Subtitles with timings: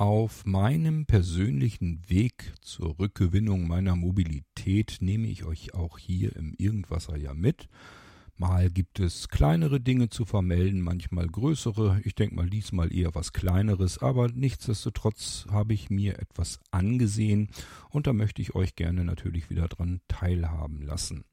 [0.00, 7.18] Auf meinem persönlichen Weg zur Rückgewinnung meiner Mobilität nehme ich euch auch hier im Irgendwasser
[7.18, 7.68] ja mit.
[8.34, 12.00] Mal gibt es kleinere Dinge zu vermelden, manchmal größere.
[12.04, 17.50] Ich denke mal diesmal eher was kleineres, aber nichtsdestotrotz habe ich mir etwas angesehen
[17.90, 21.24] und da möchte ich euch gerne natürlich wieder dran teilhaben lassen.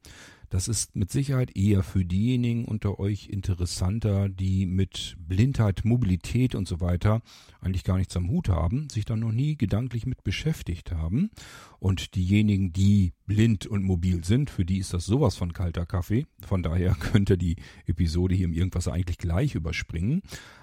[0.50, 6.66] Das ist mit Sicherheit eher für diejenigen unter euch interessanter, die mit Blindheit, Mobilität und
[6.66, 7.20] so weiter
[7.60, 11.30] eigentlich gar nichts am Hut haben, sich da noch nie gedanklich mit beschäftigt haben.
[11.78, 16.26] Und diejenigen, die blind und mobil sind, für die ist das sowas von kalter Kaffee.
[16.46, 17.56] Von daher könnt ihr die
[17.86, 20.22] Episode hier im Irgendwas eigentlich gleich überspringen.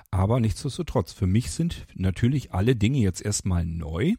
[0.10, 4.16] Aber nichtsdestotrotz, für mich sind natürlich alle Dinge jetzt erstmal neu.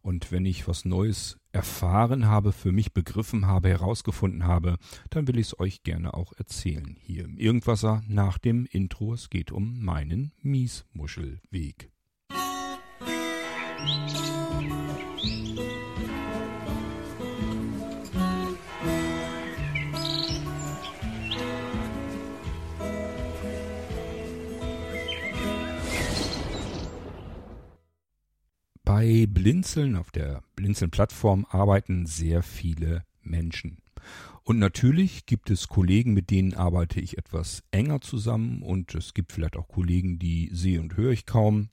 [0.00, 4.76] Und wenn ich was Neues erfahren habe, für mich begriffen habe, herausgefunden habe,
[5.10, 6.96] dann will ich es euch gerne auch erzählen.
[7.00, 9.14] Hier im Irgendwasser nach dem Intro.
[9.14, 11.90] Es geht um meinen Miesmuschelweg.
[13.80, 15.87] Musik
[28.88, 33.82] Bei Blinzeln auf der Blinzeln-Plattform arbeiten sehr viele Menschen.
[34.44, 39.32] Und natürlich gibt es Kollegen, mit denen arbeite ich etwas enger zusammen und es gibt
[39.32, 41.68] vielleicht auch Kollegen, die sehe und höre ich kaum.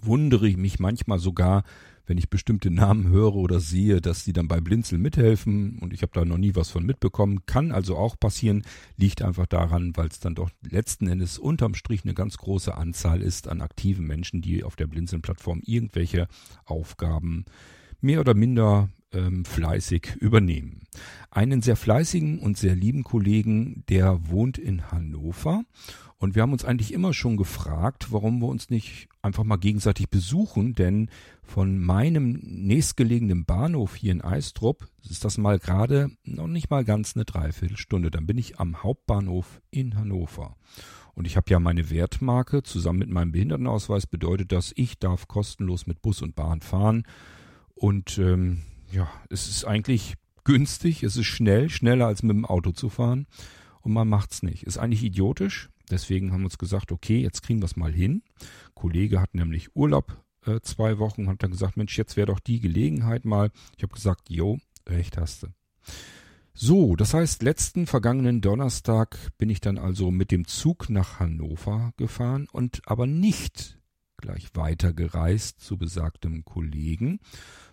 [0.00, 1.64] Wundere ich mich manchmal sogar,
[2.06, 6.02] wenn ich bestimmte Namen höre oder sehe, dass die dann bei Blinzeln mithelfen und ich
[6.02, 7.44] habe da noch nie was von mitbekommen.
[7.46, 8.62] Kann also auch passieren,
[8.96, 13.22] liegt einfach daran, weil es dann doch letzten Endes unterm Strich eine ganz große Anzahl
[13.22, 16.28] ist an aktiven Menschen, die auf der Blinzeln-Plattform irgendwelche
[16.64, 17.44] Aufgaben
[18.00, 20.82] mehr oder minder ähm, fleißig übernehmen.
[21.30, 25.64] Einen sehr fleißigen und sehr lieben Kollegen, der wohnt in Hannover
[26.18, 30.08] und wir haben uns eigentlich immer schon gefragt, warum wir uns nicht einfach mal gegenseitig
[30.08, 31.10] besuchen, denn
[31.42, 37.16] von meinem nächstgelegenen Bahnhof hier in Eistrup ist das mal gerade noch nicht mal ganz
[37.16, 38.10] eine Dreiviertelstunde.
[38.10, 40.56] Dann bin ich am Hauptbahnhof in Hannover.
[41.14, 45.86] Und ich habe ja meine Wertmarke zusammen mit meinem Behindertenausweis bedeutet, dass ich darf kostenlos
[45.86, 47.04] mit Bus und Bahn fahren.
[47.74, 52.72] Und ähm, ja, es ist eigentlich günstig, es ist schnell, schneller als mit dem Auto
[52.72, 53.26] zu fahren.
[53.80, 54.64] Und man macht's nicht.
[54.64, 58.22] Ist eigentlich idiotisch, Deswegen haben wir uns gesagt, okay, jetzt kriegen wir es mal hin.
[58.74, 62.40] Kollege hat nämlich Urlaub äh, zwei Wochen und hat dann gesagt, Mensch, jetzt wäre doch
[62.40, 63.50] die Gelegenheit mal.
[63.76, 64.58] Ich habe gesagt, jo,
[64.88, 65.48] recht hast du.
[66.54, 71.92] So, das heißt, letzten vergangenen Donnerstag bin ich dann also mit dem Zug nach Hannover
[71.98, 73.78] gefahren und aber nicht
[74.16, 77.20] gleich weitergereist zu besagtem Kollegen,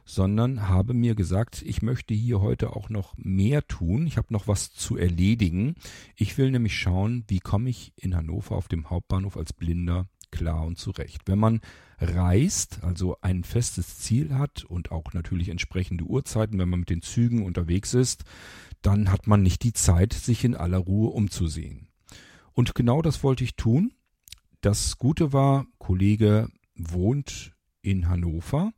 [0.05, 4.07] sondern habe mir gesagt, ich möchte hier heute auch noch mehr tun.
[4.07, 5.75] Ich habe noch was zu erledigen.
[6.15, 10.65] Ich will nämlich schauen, wie komme ich in Hannover auf dem Hauptbahnhof als Blinder klar
[10.65, 11.21] und zurecht.
[11.25, 11.61] Wenn man
[11.99, 17.01] reist, also ein festes Ziel hat und auch natürlich entsprechende Uhrzeiten, wenn man mit den
[17.01, 18.23] Zügen unterwegs ist,
[18.81, 21.87] dann hat man nicht die Zeit, sich in aller Ruhe umzusehen.
[22.51, 23.93] Und genau das wollte ich tun.
[24.63, 27.51] Das Gute war, Kollege wohnt
[27.81, 28.71] in Hannover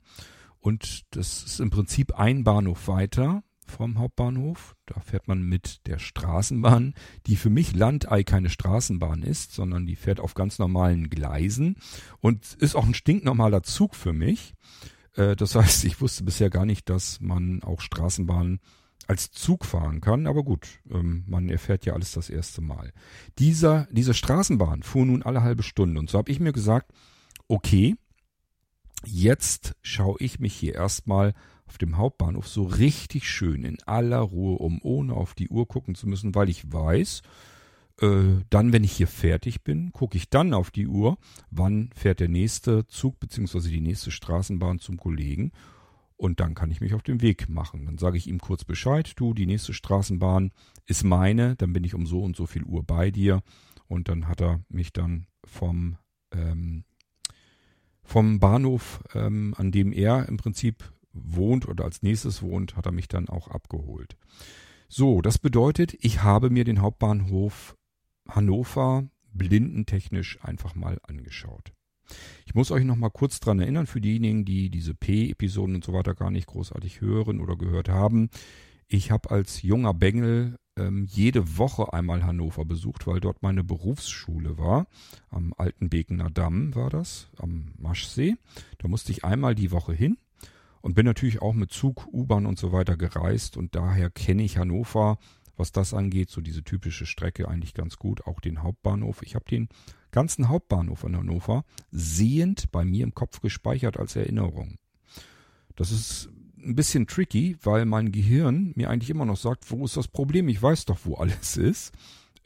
[0.60, 4.76] und das ist im Prinzip ein Bahnhof weiter vom Hauptbahnhof.
[4.88, 6.96] Da fährt man mit der Straßenbahn,
[7.28, 11.76] die für mich Landei keine Straßenbahn ist, sondern die fährt auf ganz normalen Gleisen
[12.20, 14.56] und ist auch ein stinknormaler Zug für mich.
[15.14, 18.60] Äh, das heißt, ich wusste bisher gar nicht, dass man auch Straßenbahnen
[19.08, 22.92] als Zug fahren kann, aber gut, ähm, man erfährt ja alles das erste Mal.
[23.40, 26.92] Dieser, diese Straßenbahn fuhr nun alle halbe Stunde und so habe ich mir gesagt,
[27.48, 27.96] okay,
[29.06, 31.34] Jetzt schaue ich mich hier erstmal
[31.68, 35.96] auf dem Hauptbahnhof so richtig schön in aller Ruhe um, ohne auf die Uhr gucken
[35.96, 37.22] zu müssen, weil ich weiß,
[38.02, 38.08] äh,
[38.50, 41.18] dann, wenn ich hier fertig bin, gucke ich dann auf die Uhr,
[41.52, 43.70] wann fährt der nächste Zug bzw.
[43.70, 45.52] die nächste Straßenbahn zum Kollegen
[46.18, 47.86] und dann kann ich mich auf den Weg machen.
[47.86, 50.52] Dann sage ich ihm kurz Bescheid, du, die nächste Straßenbahn
[50.86, 53.42] ist meine, dann bin ich um so und so viel Uhr bei dir
[53.88, 55.98] und dann hat er mich dann vom
[56.32, 56.84] ähm,
[58.06, 62.92] vom Bahnhof, ähm, an dem er im Prinzip wohnt oder als nächstes wohnt, hat er
[62.92, 64.16] mich dann auch abgeholt.
[64.88, 67.76] So, das bedeutet, ich habe mir den Hauptbahnhof
[68.30, 71.74] Hannover blindentechnisch einfach mal angeschaut.
[72.46, 75.94] Ich muss euch noch mal kurz dran erinnern, für diejenigen, die diese P-Episoden und so
[75.94, 78.30] weiter gar nicht großartig hören oder gehört haben.
[78.88, 84.58] Ich habe als junger Bengel ähm, jede Woche einmal Hannover besucht, weil dort meine Berufsschule
[84.58, 84.88] war.
[85.30, 88.36] Am Alten Bekener Damm war das, am Maschsee.
[88.78, 90.18] Da musste ich einmal die Woche hin
[90.82, 94.58] und bin natürlich auch mit Zug, U-Bahn und so weiter gereist und daher kenne ich
[94.58, 95.18] Hannover,
[95.58, 99.22] was das angeht, so diese typische Strecke eigentlich ganz gut, auch den Hauptbahnhof.
[99.24, 99.70] Ich habe den
[100.12, 104.78] ganzen Hauptbahnhof in Hannover sehend bei mir im Kopf gespeichert als Erinnerung.
[105.76, 106.30] Das ist
[106.66, 110.48] ein bisschen tricky, weil mein Gehirn mir eigentlich immer noch sagt, wo ist das Problem?
[110.48, 111.94] Ich weiß doch, wo alles ist.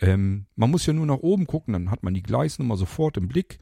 [0.02, 3.28] Ähm, man muss ja nur nach oben gucken, dann hat man die Gleisnummer sofort im
[3.28, 3.60] Blick.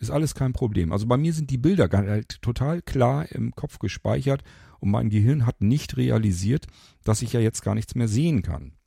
[0.00, 0.92] Ist alles kein Problem.
[0.92, 4.44] Also bei mir sind die Bilder halt total klar im Kopf gespeichert
[4.78, 6.66] und mein Gehirn hat nicht realisiert,
[7.02, 8.77] dass ich ja jetzt gar nichts mehr sehen kann.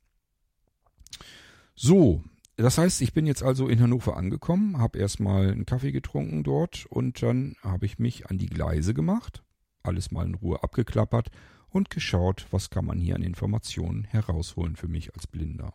[1.84, 2.24] So,
[2.58, 6.86] das heißt, ich bin jetzt also in Hannover angekommen, habe erstmal einen Kaffee getrunken dort
[6.86, 9.44] und dann habe ich mich an die Gleise gemacht,
[9.82, 11.32] alles mal in Ruhe abgeklappert
[11.70, 15.74] und geschaut, was kann man hier an Informationen herausholen für mich als Blinder.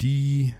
[0.00, 0.54] Die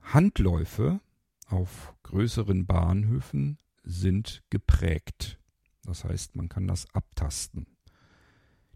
[0.00, 1.00] Handläufe
[1.48, 5.38] auf größeren Bahnhöfen sind geprägt.
[5.82, 7.73] Das heißt, man kann das abtasten.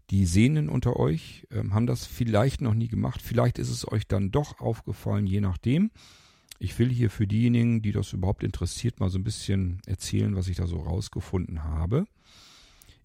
[0.09, 3.21] Die Sehnen unter euch äh, haben das vielleicht noch nie gemacht.
[3.21, 5.91] Vielleicht ist es euch dann doch aufgefallen, je nachdem.
[6.57, 10.47] Ich will hier für diejenigen, die das überhaupt interessiert, mal so ein bisschen erzählen, was
[10.47, 12.05] ich da so rausgefunden habe.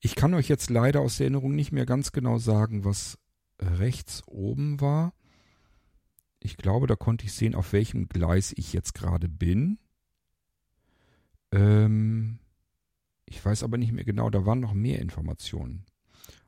[0.01, 3.19] Ich kann euch jetzt leider aus der Erinnerung nicht mehr ganz genau sagen, was
[3.61, 5.15] rechts oben war.
[6.41, 9.79] Ich glaube, da konnte ich sehen, auf welchem Gleis ich jetzt gerade bin.
[11.53, 12.39] Ähm,
[13.25, 15.87] ich weiß aber nicht mehr genau, da waren noch mehr Informationen.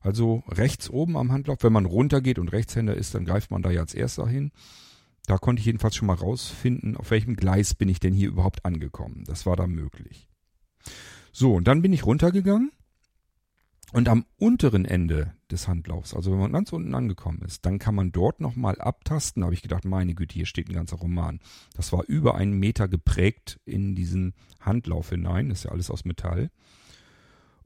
[0.06, 3.73] Also rechts oben am Handlauf, wenn man runtergeht und Rechtshänder ist, dann greift man da
[3.73, 4.53] ja als erster hin.
[5.26, 8.64] Da konnte ich jedenfalls schon mal rausfinden, auf welchem Gleis bin ich denn hier überhaupt
[8.64, 9.25] angekommen.
[9.26, 10.29] Das war da möglich.
[11.32, 12.70] So, und dann bin ich runtergegangen
[13.93, 17.97] und am unteren Ende des Handlaufs, also wenn man ganz unten angekommen ist, dann kann
[17.97, 19.41] man dort nochmal abtasten.
[19.41, 21.41] Da habe ich gedacht, meine Güte, hier steht ein ganzer Roman.
[21.75, 25.49] Das war über einen Meter geprägt in diesen Handlauf hinein.
[25.49, 26.53] Das ist ja alles aus Metall.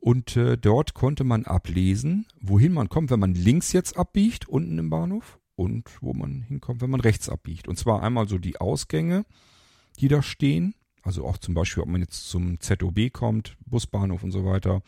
[0.01, 4.79] Und äh, dort konnte man ablesen, wohin man kommt, wenn man links jetzt abbiegt, unten
[4.79, 7.69] im Bahnhof, und wo man hinkommt, wenn man rechts abbiegt.
[7.69, 9.27] Und zwar einmal so die Ausgänge,
[9.99, 10.75] die da stehen.
[11.03, 14.81] Also auch zum Beispiel, ob man jetzt zum ZOB kommt, Busbahnhof und so weiter,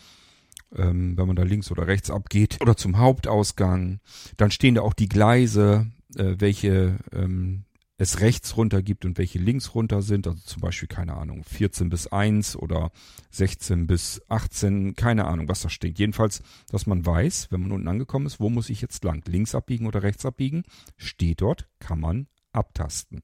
[0.74, 4.00] ähm, wenn man da links oder rechts abgeht, oder zum Hauptausgang.
[4.38, 7.64] Dann stehen da auch die Gleise, äh, welche ähm,
[8.02, 10.26] es rechts runter gibt und welche links runter sind.
[10.26, 12.90] Also zum Beispiel, keine Ahnung, 14 bis 1 oder
[13.30, 16.00] 16 bis 18, keine Ahnung, was da steht.
[16.00, 19.22] Jedenfalls, dass man weiß, wenn man unten angekommen ist, wo muss ich jetzt lang?
[19.28, 20.64] Links abbiegen oder rechts abbiegen?
[20.96, 23.22] Steht dort, kann man abtasten.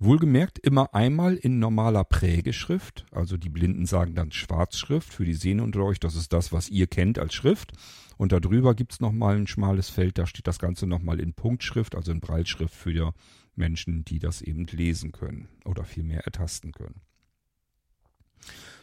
[0.00, 5.62] Wohlgemerkt immer einmal in normaler Prägeschrift, also die Blinden sagen dann Schwarzschrift, für die Sehne
[5.62, 7.72] unter euch, das ist das, was ihr kennt als Schrift.
[8.16, 12.12] Und darüber gibt's nochmal ein schmales Feld, da steht das Ganze nochmal in Punktschrift, also
[12.12, 13.06] in Breitschrift für die
[13.60, 17.00] Menschen, die das eben lesen können oder vielmehr ertasten können.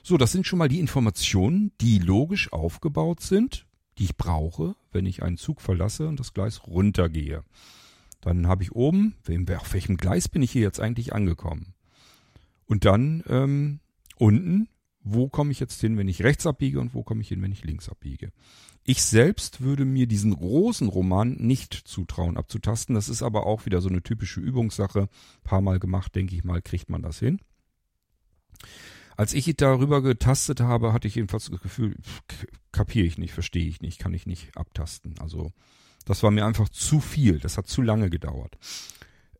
[0.03, 5.05] So, das sind schon mal die Informationen, die logisch aufgebaut sind, die ich brauche, wenn
[5.05, 7.43] ich einen Zug verlasse und das Gleis runtergehe.
[8.21, 9.15] Dann habe ich oben,
[9.57, 11.73] auf welchem Gleis bin ich hier jetzt eigentlich angekommen?
[12.65, 13.79] Und dann ähm,
[14.17, 14.69] unten,
[15.01, 17.51] wo komme ich jetzt hin, wenn ich rechts abbiege und wo komme ich hin, wenn
[17.51, 18.31] ich links abbiege?
[18.89, 22.95] Ich selbst würde mir diesen großen Roman nicht zutrauen abzutasten.
[22.95, 25.01] Das ist aber auch wieder so eine typische Übungssache.
[25.01, 27.41] Ein paar Mal gemacht, denke ich mal, kriegt man das hin.
[29.17, 31.97] Als ich darüber getastet habe, hatte ich jedenfalls das Gefühl,
[32.71, 35.15] kapiere ich nicht, verstehe ich nicht, kann ich nicht abtasten.
[35.19, 35.51] Also
[36.05, 37.39] das war mir einfach zu viel.
[37.39, 38.57] Das hat zu lange gedauert.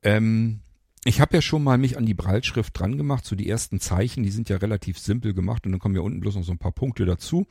[0.04, 0.60] Ähm,
[1.06, 4.24] ich habe ja schon mal mich an die Breitschrift dran gemacht, so die ersten Zeichen,
[4.24, 6.58] die sind ja relativ simpel gemacht und dann kommen ja unten bloß noch so ein
[6.58, 7.48] paar Punkte dazu.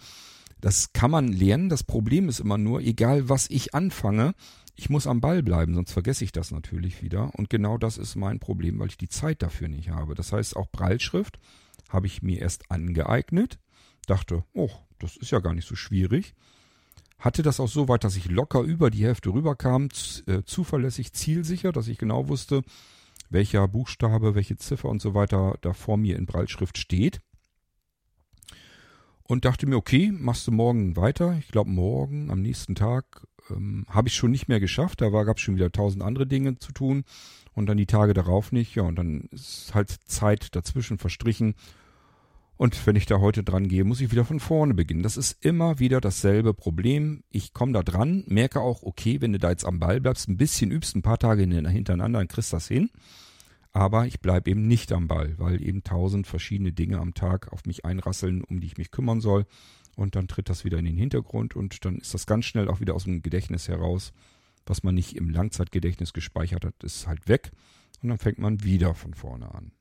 [0.61, 1.69] Das kann man lernen.
[1.69, 4.35] Das Problem ist immer nur, egal was ich anfange,
[4.75, 7.31] ich muss am Ball bleiben, sonst vergesse ich das natürlich wieder.
[7.35, 10.15] Und genau das ist mein Problem, weil ich die Zeit dafür nicht habe.
[10.15, 11.39] Das heißt, auch Breitschrift
[11.89, 13.59] habe ich mir erst angeeignet,
[14.07, 16.35] dachte, oh, das ist ja gar nicht so schwierig
[17.19, 19.89] hatte das auch so weit, dass ich locker über die Hälfte rüberkam,
[20.27, 22.63] äh, zuverlässig, zielsicher, dass ich genau wusste,
[23.31, 27.21] welcher Buchstabe, welche Ziffer und so weiter da vor mir in Breitschrift steht.
[29.29, 31.37] Und dachte mir, okay, machst du morgen weiter.
[31.39, 35.01] Ich glaube, morgen, am nächsten Tag, ähm, habe ich schon nicht mehr geschafft.
[35.01, 37.05] Da gab es schon wieder tausend andere Dinge zu tun.
[37.55, 38.75] Und dann die Tage darauf nicht.
[38.75, 41.55] Ja, und dann ist halt Zeit dazwischen verstrichen.
[42.57, 45.03] Und wenn ich da heute dran gehe, muss ich wieder von vorne beginnen.
[45.03, 47.23] Das ist immer wieder dasselbe Problem.
[47.31, 50.39] Ich komme da dran, merke auch, okay, wenn du da jetzt am Ball bleibst, ein
[50.39, 52.91] bisschen übst, ein paar Tage hintereinander, dann kriegst du das hin.
[53.77, 57.67] Aber ich bleibe eben nicht am Ball, weil eben tausend verschiedene Dinge am Tag auf
[57.67, 59.45] mich einrasseln, um die ich mich kümmern soll.
[59.97, 62.81] Und dann tritt das wieder in den Hintergrund und dann ist das ganz schnell auch
[62.81, 64.15] wieder aus dem Gedächtnis heraus.
[64.65, 67.53] Was man nicht im Langzeitgedächtnis gespeichert hat, ist halt weg.
[68.01, 69.73] Und dann fängt man wieder von vorne an.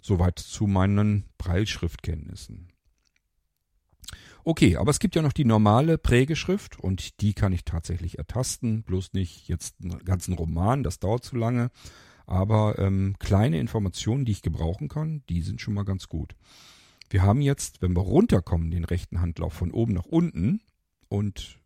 [0.00, 2.72] Soweit zu meinen Breilschriftkenntnissen.
[4.42, 8.82] Okay, aber es gibt ja noch die normale Prägeschrift und die kann ich tatsächlich ertasten.
[8.82, 11.70] Bloß nicht jetzt einen ganzen Roman, das dauert zu lange.
[12.30, 16.36] Aber ähm, kleine Informationen, die ich gebrauchen kann, die sind schon mal ganz gut.
[17.10, 20.60] Wir haben jetzt, wenn wir runterkommen, den rechten Handlauf von oben nach unten.
[21.08, 21.58] Und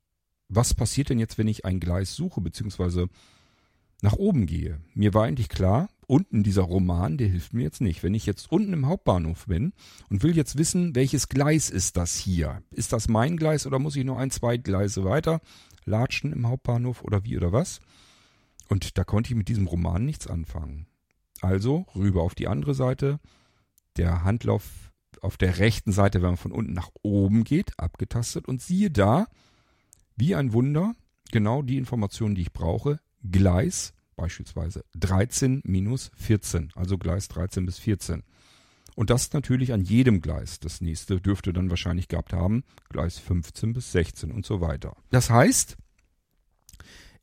[0.48, 3.08] was passiert denn jetzt, wenn ich ein Gleis suche, beziehungsweise
[4.00, 4.80] nach oben gehe?
[4.94, 8.02] Mir war eigentlich klar, unten dieser Roman, der hilft mir jetzt nicht.
[8.02, 9.74] Wenn ich jetzt unten im Hauptbahnhof bin
[10.08, 12.62] und will jetzt wissen, welches Gleis ist das hier?
[12.70, 15.42] Ist das mein Gleis oder muss ich noch ein, zwei Gleise weiter
[15.84, 17.82] latschen im Hauptbahnhof oder wie oder was?
[18.68, 20.86] Und da konnte ich mit diesem Roman nichts anfangen.
[21.40, 23.20] Also rüber auf die andere Seite.
[23.96, 28.62] Der Handlauf auf der rechten Seite, wenn man von unten nach oben geht, abgetastet und
[28.62, 29.26] siehe da,
[30.16, 30.94] wie ein Wunder,
[31.32, 33.00] genau die Informationen, die ich brauche.
[33.22, 38.22] Gleis, beispielsweise 13 minus 14, also Gleis 13 bis 14.
[38.94, 40.60] Und das natürlich an jedem Gleis.
[40.60, 44.96] Das nächste dürfte dann wahrscheinlich gehabt haben, Gleis 15 bis 16 und so weiter.
[45.10, 45.76] Das heißt,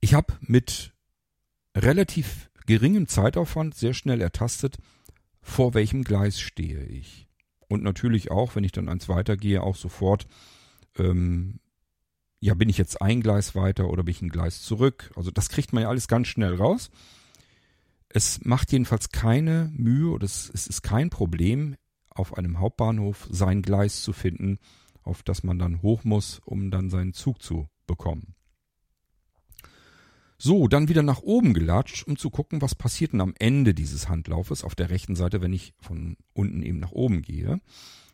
[0.01, 0.90] ich habe mit
[1.75, 4.77] relativ geringem Zeitaufwand sehr schnell ertastet,
[5.41, 7.27] vor welchem Gleis stehe ich.
[7.67, 10.27] Und natürlich auch, wenn ich dann eins weitergehe, auch sofort,
[10.97, 11.59] ähm,
[12.39, 15.11] ja, bin ich jetzt ein Gleis weiter oder bin ich ein Gleis zurück?
[15.15, 16.89] Also das kriegt man ja alles ganz schnell raus.
[18.09, 21.75] Es macht jedenfalls keine Mühe oder es, es ist kein Problem,
[22.09, 24.59] auf einem Hauptbahnhof sein Gleis zu finden,
[25.03, 28.35] auf das man dann hoch muss, um dann seinen Zug zu bekommen.
[30.43, 34.09] So, dann wieder nach oben gelatscht, um zu gucken, was passiert denn am Ende dieses
[34.09, 37.61] Handlaufes auf der rechten Seite, wenn ich von unten eben nach oben gehe.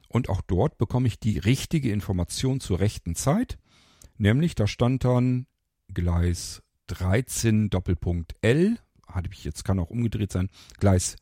[0.10, 3.57] Und auch dort bekomme ich die richtige Information zur rechten Zeit.
[4.17, 5.46] Nämlich, da stand dann
[5.93, 10.50] Gleis 13 Doppelpunkt L, hatte ich jetzt, kann auch umgedreht sein,
[10.81, 11.15] Gleis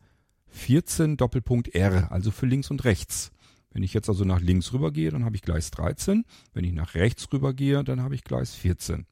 [0.47, 3.31] 14 Doppelpunkt R, also für links und rechts.
[3.69, 6.25] Wenn ich jetzt also nach links rüber gehe, dann habe ich Gleis 13.
[6.55, 9.05] Wenn ich nach rechts rüber gehe, dann habe ich Gleis 14.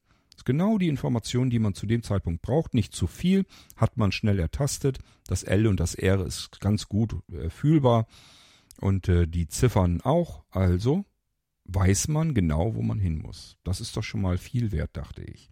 [0.44, 2.74] Genau die Information, die man zu dem Zeitpunkt braucht.
[2.74, 3.46] Nicht zu viel,
[3.76, 4.98] hat man schnell ertastet.
[5.26, 8.06] Das L und das R ist ganz gut äh, fühlbar
[8.80, 10.44] und äh, die Ziffern auch.
[10.50, 11.04] Also
[11.64, 13.56] weiß man genau, wo man hin muss.
[13.64, 15.50] Das ist doch schon mal viel wert, dachte ich.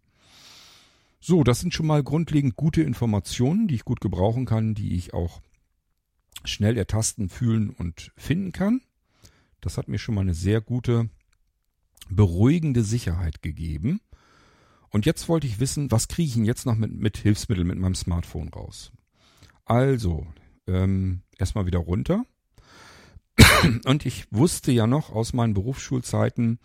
[1.21, 5.15] So, das sind schon mal grundlegend gute Informationen, die ich gut gebrauchen kann, die ich
[5.15, 5.41] auch
[6.45, 8.83] schnell ertasten, fühlen und finden kann.
[9.61, 11.09] Das hat mir schon mal eine sehr gute,
[12.11, 14.01] beruhigende Sicherheit gegeben.
[14.93, 17.79] Und jetzt wollte ich wissen, was kriege ich denn jetzt noch mit, mit Hilfsmitteln mit
[17.79, 18.93] meinem Smartphone raus?
[19.65, 20.27] Also,
[20.67, 22.25] ähm, erstmal wieder runter.
[23.87, 26.59] Und ich wusste ja noch aus meinen Berufsschulzeiten,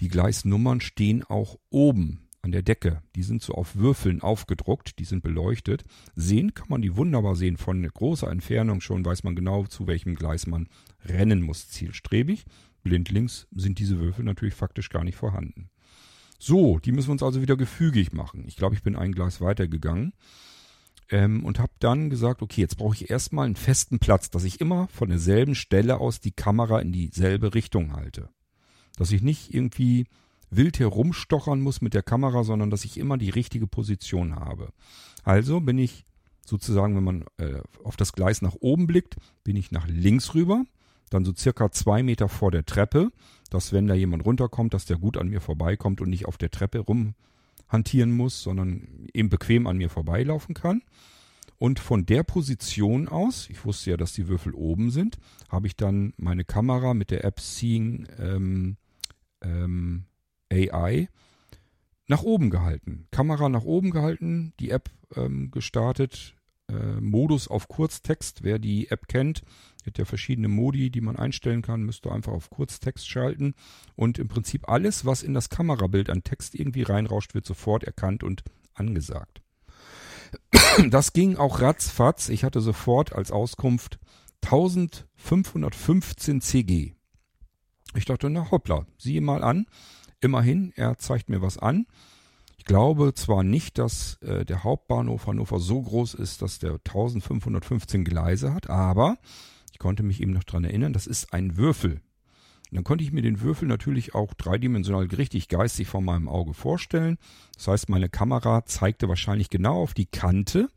[0.00, 3.02] die Gleisnummern stehen auch oben an der Decke.
[3.14, 5.84] Die sind so auf Würfeln aufgedruckt, die sind beleuchtet.
[6.14, 7.56] Sehen kann man die wunderbar sehen.
[7.56, 10.68] Von großer Entfernung schon weiß man genau, zu welchem Gleis man
[11.04, 12.44] rennen muss, zielstrebig.
[12.82, 15.70] Blindlings sind diese Würfel natürlich faktisch gar nicht vorhanden.
[16.44, 18.42] So, die müssen wir uns also wieder gefügig machen.
[18.48, 20.12] Ich glaube, ich bin ein Gleis weitergegangen
[21.08, 24.60] ähm, und habe dann gesagt, okay, jetzt brauche ich erstmal einen festen Platz, dass ich
[24.60, 28.28] immer von derselben Stelle aus die Kamera in dieselbe Richtung halte.
[28.96, 30.08] Dass ich nicht irgendwie
[30.50, 34.72] wild herumstochern muss mit der Kamera, sondern dass ich immer die richtige Position habe.
[35.22, 36.04] Also bin ich
[36.44, 40.64] sozusagen, wenn man äh, auf das Gleis nach oben blickt, bin ich nach links rüber,
[41.08, 43.12] dann so circa zwei Meter vor der Treppe,
[43.52, 46.50] dass wenn da jemand runterkommt, dass der gut an mir vorbeikommt und nicht auf der
[46.50, 50.82] Treppe rumhantieren muss, sondern eben bequem an mir vorbeilaufen kann.
[51.58, 55.18] Und von der Position aus, ich wusste ja, dass die Würfel oben sind,
[55.48, 58.76] habe ich dann meine Kamera mit der App Seeing ähm,
[59.42, 60.06] ähm,
[60.52, 61.08] AI
[62.08, 63.06] nach oben gehalten.
[63.10, 66.34] Kamera nach oben gehalten, die App ähm, gestartet,
[66.72, 68.42] äh, Modus auf Kurztext.
[68.42, 69.42] Wer die App kennt,
[69.86, 71.82] hat ja verschiedene Modi, die man einstellen kann.
[71.82, 73.54] Müsste einfach auf Kurztext schalten.
[73.96, 78.24] Und im Prinzip alles, was in das Kamerabild an Text irgendwie reinrauscht, wird sofort erkannt
[78.24, 78.42] und
[78.74, 79.42] angesagt.
[80.88, 82.30] Das ging auch ratzfatz.
[82.30, 83.98] Ich hatte sofort als Auskunft
[84.42, 86.94] 1515 CG.
[87.94, 89.66] Ich dachte, na hoppla, siehe mal an.
[90.20, 91.86] Immerhin, er zeigt mir was an.
[92.62, 98.04] Ich glaube zwar nicht, dass äh, der Hauptbahnhof Hannover so groß ist, dass der 1515
[98.04, 99.18] Gleise hat, aber
[99.72, 101.94] ich konnte mich eben noch dran erinnern, das ist ein Würfel.
[101.94, 106.54] Und dann konnte ich mir den Würfel natürlich auch dreidimensional richtig geistig vor meinem Auge
[106.54, 107.18] vorstellen.
[107.56, 110.68] Das heißt, meine Kamera zeigte wahrscheinlich genau auf die Kante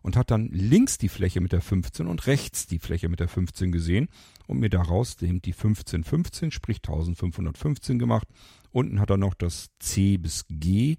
[0.00, 3.26] und hat dann links die Fläche mit der 15 und rechts die Fläche mit der
[3.26, 4.08] 15 gesehen
[4.46, 8.28] und mir daraus die 1515, sprich 1515 gemacht.
[8.70, 10.98] Unten hat er noch das C bis G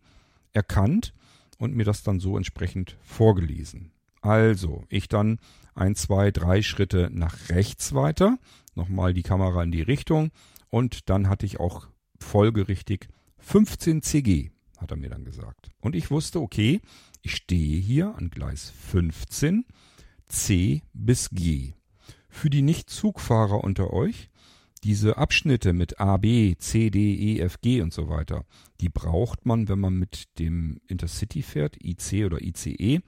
[0.53, 1.13] erkannt
[1.57, 3.91] und mir das dann so entsprechend vorgelesen.
[4.21, 5.39] Also, ich dann
[5.75, 8.37] ein, zwei, drei Schritte nach rechts weiter,
[8.75, 10.31] nochmal die Kamera in die Richtung
[10.69, 11.87] und dann hatte ich auch
[12.19, 15.71] folgerichtig 15 CG, hat er mir dann gesagt.
[15.79, 16.81] Und ich wusste, okay,
[17.21, 19.65] ich stehe hier an Gleis 15,
[20.27, 21.73] C bis G.
[22.29, 24.29] Für die Nicht-Zugfahrer unter euch,
[24.83, 28.45] diese Abschnitte mit A, B, C, D, E, F, G und so weiter,
[28.81, 33.01] die braucht man, wenn man mit dem Intercity fährt, IC oder ICE,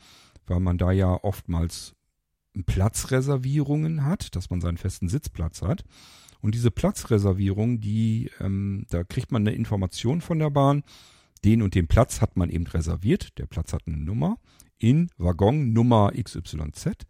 [0.48, 1.96] weil man da ja oftmals
[2.65, 5.84] Platzreservierungen hat, dass man seinen festen Sitzplatz hat.
[6.41, 10.84] Und diese Platzreservierung, die, ähm, da kriegt man eine Information von der Bahn.
[11.44, 13.38] Den und den Platz hat man eben reserviert.
[13.38, 14.38] Der Platz hat eine Nummer
[14.77, 17.05] in Waggon Nummer XYZ.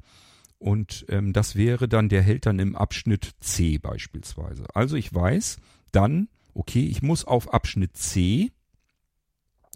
[0.66, 4.66] Und ähm, das wäre dann, der hält dann im Abschnitt C beispielsweise.
[4.74, 5.58] Also ich weiß
[5.92, 8.52] dann, okay, ich muss auf Abschnitt C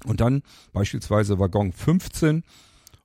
[0.04, 0.42] und dann
[0.74, 2.42] beispielsweise Waggon 15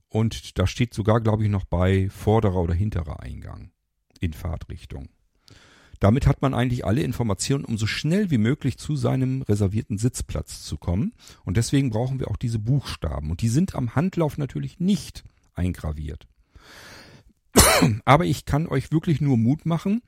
[0.09, 3.71] und da steht sogar, glaube ich, noch bei vorderer oder hinterer Eingang
[4.19, 5.11] in Fahrtrichtung.
[6.01, 10.63] Damit hat man eigentlich alle Informationen, um so schnell wie möglich zu seinem reservierten Sitzplatz
[10.63, 11.13] zu kommen.
[11.45, 13.31] Und deswegen brauchen wir auch diese Buchstaben.
[13.31, 15.23] Und die sind am Handlauf natürlich nicht
[15.53, 16.27] eingraviert.
[18.05, 20.03] Aber ich kann euch wirklich nur Mut machen.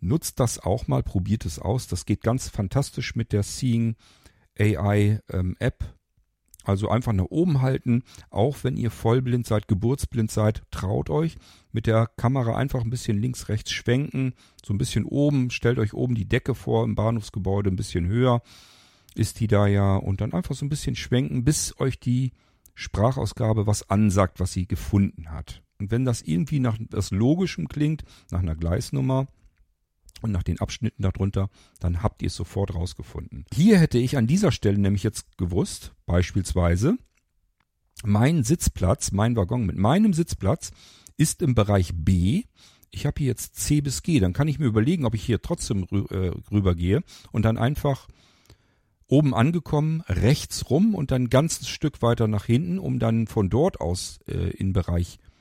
[0.00, 1.86] Nutzt das auch mal, probiert es aus.
[1.86, 3.96] Das geht ganz fantastisch mit der Seeing
[4.58, 5.84] AI ähm, App
[6.64, 11.36] also einfach nach oben halten, auch wenn ihr vollblind seid, geburtsblind seid, traut euch
[11.72, 15.92] mit der Kamera einfach ein bisschen links, rechts schwenken, so ein bisschen oben, stellt euch
[15.92, 18.42] oben die Decke vor im Bahnhofsgebäude, ein bisschen höher
[19.14, 22.32] ist die da ja und dann einfach so ein bisschen schwenken, bis euch die
[22.74, 25.62] Sprachausgabe was ansagt, was sie gefunden hat.
[25.82, 29.26] Und wenn das irgendwie nach was Logischem klingt, nach einer Gleisnummer,
[30.20, 33.44] und nach den Abschnitten darunter, dann habt ihr es sofort rausgefunden.
[33.52, 36.96] Hier hätte ich an dieser Stelle nämlich jetzt gewusst, beispielsweise,
[38.04, 40.70] mein Sitzplatz, mein Waggon mit meinem Sitzplatz
[41.16, 42.44] ist im Bereich B.
[42.92, 44.20] Ich habe hier jetzt C bis G.
[44.20, 48.06] Dann kann ich mir überlegen, ob ich hier trotzdem rü äh, rübergehe und dann einfach
[49.08, 53.50] oben angekommen, rechts rum und dann ein ganzes Stück weiter nach hinten, um dann von
[53.50, 55.31] dort aus äh, in Bereich B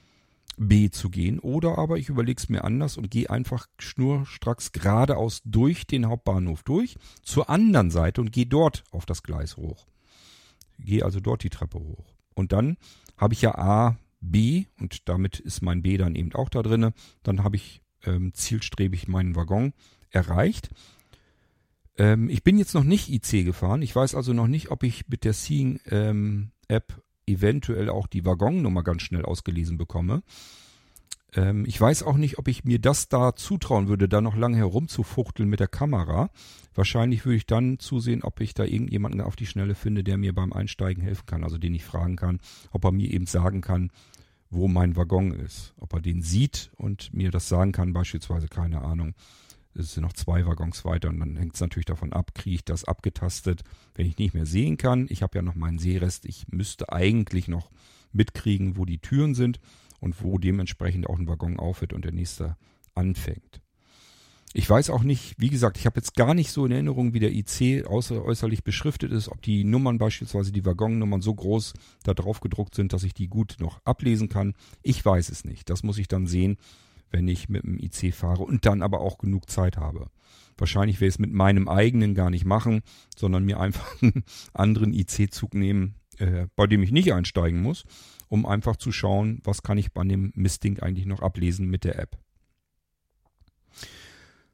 [0.91, 1.39] zu gehen.
[1.39, 6.63] Oder aber ich überlege es mir anders und gehe einfach schnurstracks geradeaus durch den Hauptbahnhof
[6.63, 9.87] durch, zur anderen Seite und gehe dort auf das Gleis hoch.
[10.79, 12.13] Gehe also dort die Treppe hoch.
[12.33, 12.77] Und dann
[13.17, 16.93] habe ich ja A, B und damit ist mein B dann eben auch da drinne.
[17.23, 19.73] Dann habe ich ähm, zielstrebig meinen Waggon
[20.09, 20.69] erreicht.
[21.97, 23.81] Ähm, ich bin jetzt noch nicht IC gefahren.
[23.81, 28.25] Ich weiß also noch nicht, ob ich mit der Seeing ähm, App eventuell auch die
[28.25, 30.23] Waggonnummer ganz schnell ausgelesen bekomme.
[31.33, 34.57] Ähm, ich weiß auch nicht, ob ich mir das da zutrauen würde, da noch lange
[34.57, 36.29] herumzufuchteln mit der Kamera.
[36.73, 40.33] Wahrscheinlich würde ich dann zusehen, ob ich da irgendjemanden auf die Schnelle finde, der mir
[40.33, 42.39] beim Einsteigen helfen kann, also den ich fragen kann,
[42.71, 43.91] ob er mir eben sagen kann,
[44.49, 48.81] wo mein Waggon ist, ob er den sieht und mir das sagen kann, beispielsweise, keine
[48.81, 49.15] Ahnung,
[49.73, 52.65] es sind noch zwei Waggons weiter und dann hängt es natürlich davon ab, kriege ich
[52.65, 53.63] das abgetastet,
[53.95, 55.07] wenn ich nicht mehr sehen kann.
[55.09, 57.71] Ich habe ja noch meinen Sehrest, ich müsste eigentlich noch
[58.11, 59.59] mitkriegen, wo die Türen sind
[59.99, 62.57] und wo dementsprechend auch ein Waggon aufhört und der nächste
[62.95, 63.61] anfängt.
[64.53, 67.19] Ich weiß auch nicht, wie gesagt, ich habe jetzt gar nicht so in Erinnerung, wie
[67.19, 72.13] der IC außer äußerlich beschriftet ist, ob die Nummern beispielsweise, die Waggonnummern so groß da
[72.13, 74.53] drauf gedruckt sind, dass ich die gut noch ablesen kann.
[74.81, 75.69] Ich weiß es nicht.
[75.69, 76.57] Das muss ich dann sehen,
[77.11, 80.07] wenn ich mit dem IC fahre und dann aber auch genug Zeit habe.
[80.57, 82.81] Wahrscheinlich werde ich es mit meinem eigenen gar nicht machen,
[83.15, 87.83] sondern mir einfach einen anderen IC-Zug nehmen, äh, bei dem ich nicht einsteigen muss,
[88.27, 91.99] um einfach zu schauen, was kann ich bei dem Mistding eigentlich noch ablesen mit der
[91.99, 92.17] App.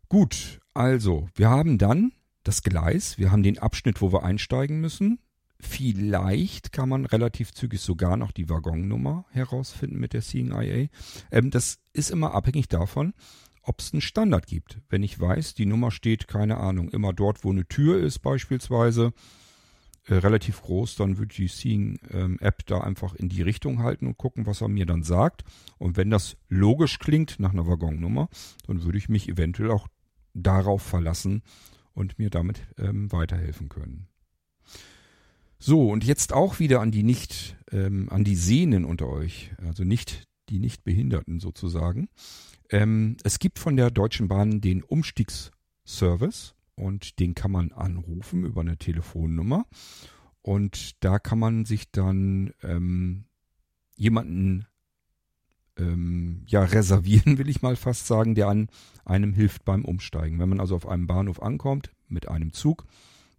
[0.10, 5.20] Gut, also wir haben dann das Gleis, wir haben den Abschnitt, wo wir einsteigen müssen,
[5.60, 10.88] Vielleicht kann man relativ zügig sogar noch die Waggonnummer herausfinden mit der Seeing IA.
[11.32, 13.14] Ähm, das ist immer abhängig davon,
[13.64, 14.80] ob es einen Standard gibt.
[14.90, 19.14] Wenn ich weiß, die Nummer steht, keine Ahnung, immer dort, wo eine Tür ist beispielsweise,
[20.08, 24.08] äh, relativ groß, dann würde die Seeing ähm, App da einfach in die Richtung halten
[24.08, 25.44] und gucken, was er mir dann sagt.
[25.80, 28.30] Und wenn das logisch klingt nach einer Waggonnummer,
[28.68, 29.88] dann würde ich mich eventuell auch
[30.34, 31.42] darauf verlassen
[31.94, 34.08] und mir damit ähm, weiterhelfen können.
[35.68, 39.84] So, und jetzt auch wieder an die nicht, ähm, an die Sehnen unter euch, also
[39.84, 42.08] nicht die Nichtbehinderten sozusagen.
[42.70, 48.62] Ähm, es gibt von der Deutschen Bahn den Umstiegsservice und den kann man anrufen über
[48.62, 49.66] eine Telefonnummer.
[50.42, 53.26] Und da kann man sich dann ähm,
[53.98, 54.68] jemanden
[55.76, 58.70] ähm, ja reservieren, will ich mal fast sagen, der an
[59.04, 60.40] einem hilft beim Umsteigen.
[60.40, 62.86] Wenn man also auf einem Bahnhof ankommt mit einem Zug,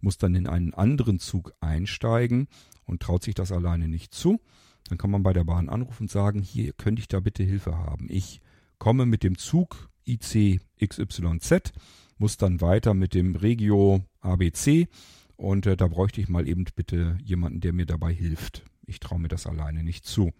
[0.01, 2.47] muss dann in einen anderen Zug einsteigen
[2.85, 4.39] und traut sich das alleine nicht zu.
[4.87, 7.77] Dann kann man bei der Bahn anrufen und sagen, hier könnte ich da bitte Hilfe
[7.77, 8.07] haben.
[8.09, 8.41] Ich
[8.77, 11.73] komme mit dem Zug IC XYZ,
[12.17, 14.87] muss dann weiter mit dem Regio ABC
[15.35, 18.63] Und äh, da bräuchte ich mal eben bitte jemanden, der mir dabei hilft.
[18.85, 20.31] Ich traue mir das alleine nicht zu.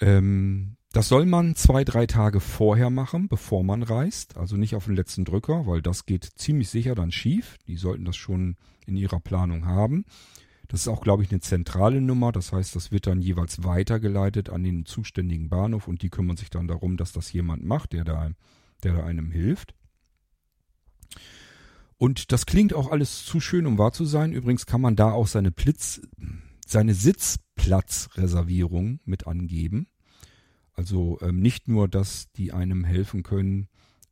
[0.00, 4.36] Ähm, das soll man zwei, drei Tage vorher machen, bevor man reist.
[4.36, 7.58] Also nicht auf den letzten Drücker, weil das geht ziemlich sicher dann schief.
[7.66, 8.54] Die sollten das schon
[8.86, 10.04] in ihrer Planung haben.
[10.68, 12.30] Das ist auch, glaube ich, eine zentrale Nummer.
[12.30, 16.48] Das heißt, das wird dann jeweils weitergeleitet an den zuständigen Bahnhof und die kümmern sich
[16.48, 18.30] dann darum, dass das jemand macht, der da,
[18.84, 19.74] der da einem hilft.
[21.98, 24.32] Und das klingt auch alles zu schön, um wahr zu sein.
[24.32, 26.02] Übrigens kann man da auch seine Blitz,
[26.64, 29.88] seine Sitzplatzreservierung mit angeben.
[30.74, 33.68] Also ähm, nicht nur, dass die einem helfen können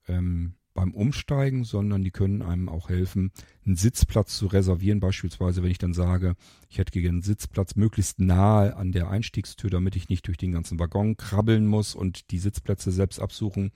[0.09, 3.31] ähm, beim Umsteigen, sondern die können einem auch helfen,
[3.66, 5.01] einen Sitzplatz zu reservieren.
[5.01, 6.35] Beispielsweise, wenn ich dann sage,
[6.68, 10.53] ich hätte gerne einen Sitzplatz möglichst nahe an der Einstiegstür, damit ich nicht durch den
[10.53, 13.72] ganzen Waggon krabbeln muss und die Sitzplätze selbst absuchen.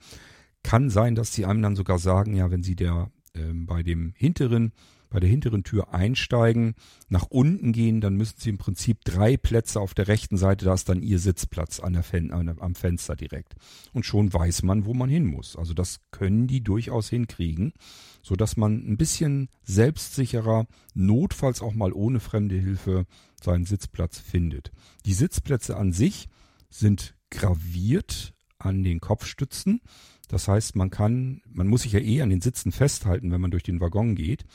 [0.63, 4.13] Kann sein, dass sie einem dann sogar sagen, ja, wenn sie der ähm, bei dem
[4.15, 4.73] hinteren,
[5.09, 6.75] bei der hinteren Tür einsteigen,
[7.09, 10.73] nach unten gehen, dann müssen sie im Prinzip drei Plätze auf der rechten Seite, da
[10.73, 13.55] ist dann ihr Sitzplatz an der Fen an der, am Fenster direkt.
[13.93, 15.55] Und schon weiß man, wo man hin muss.
[15.55, 17.73] Also das können die durchaus hinkriegen,
[18.21, 23.05] so dass man ein bisschen selbstsicherer, notfalls auch mal ohne fremde Hilfe
[23.41, 24.71] seinen Sitzplatz findet.
[25.05, 26.27] Die Sitzplätze an sich
[26.69, 29.81] sind graviert an den Kopfstützen.
[30.27, 33.51] Das heißt, man kann, man muss sich ja eh an den Sitzen festhalten, wenn man
[33.51, 34.45] durch den Waggon geht.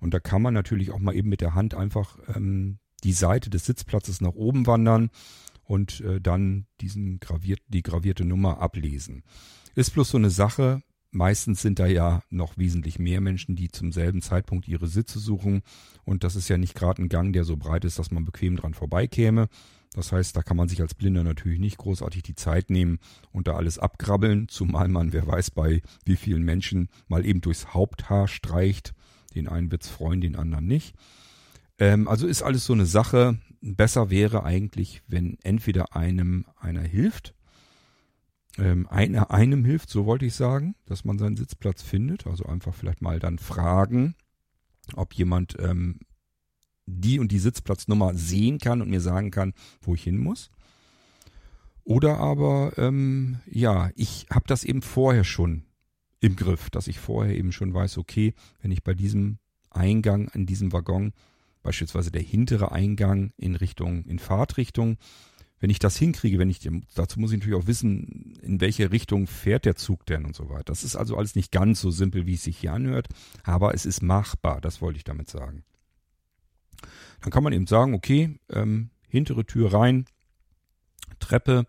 [0.00, 3.50] Und da kann man natürlich auch mal eben mit der Hand einfach ähm, die Seite
[3.50, 5.10] des Sitzplatzes nach oben wandern
[5.64, 9.22] und äh, dann diesen graviert, die gravierte Nummer ablesen.
[9.74, 10.82] Ist bloß so eine Sache.
[11.12, 15.62] Meistens sind da ja noch wesentlich mehr Menschen, die zum selben Zeitpunkt ihre Sitze suchen.
[16.04, 18.56] Und das ist ja nicht gerade ein Gang, der so breit ist, dass man bequem
[18.56, 19.48] dran vorbeikäme.
[19.92, 23.00] Das heißt, da kann man sich als Blinder natürlich nicht großartig die Zeit nehmen
[23.32, 27.74] und da alles abgrabbeln, zumal man, wer weiß, bei wie vielen Menschen mal eben durchs
[27.74, 28.94] Haupthaar streicht.
[29.34, 30.94] Den einen wird's freuen, den anderen nicht.
[31.78, 33.38] Ähm, also ist alles so eine Sache.
[33.60, 37.34] Besser wäre eigentlich, wenn entweder einem einer hilft,
[38.58, 42.26] ähm, einer einem hilft, so wollte ich sagen, dass man seinen Sitzplatz findet.
[42.26, 44.14] Also einfach vielleicht mal dann fragen,
[44.94, 46.00] ob jemand ähm,
[46.90, 50.50] die und die Sitzplatznummer sehen kann und mir sagen kann, wo ich hin muss.
[51.84, 55.64] Oder aber, ähm, ja, ich habe das eben vorher schon
[56.20, 59.38] im Griff, dass ich vorher eben schon weiß, okay, wenn ich bei diesem
[59.70, 61.12] Eingang in diesem Waggon,
[61.62, 64.98] beispielsweise der hintere Eingang in Richtung, in Fahrtrichtung,
[65.60, 66.60] wenn ich das hinkriege, wenn ich,
[66.94, 70.48] dazu muss ich natürlich auch wissen, in welche Richtung fährt der Zug denn und so
[70.48, 70.64] weiter.
[70.64, 73.08] Das ist also alles nicht ganz so simpel, wie es sich hier anhört,
[73.44, 75.64] aber es ist machbar, das wollte ich damit sagen.
[77.20, 80.06] Dann kann man eben sagen, okay, ähm, hintere Tür rein,
[81.18, 81.66] Treppe,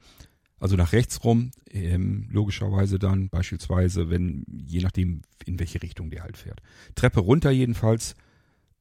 [0.59, 6.23] also nach rechts rum, ähm, logischerweise dann beispielsweise, wenn, je nachdem, in welche Richtung der
[6.23, 6.61] halt fährt.
[6.95, 8.15] Treppe runter jedenfalls,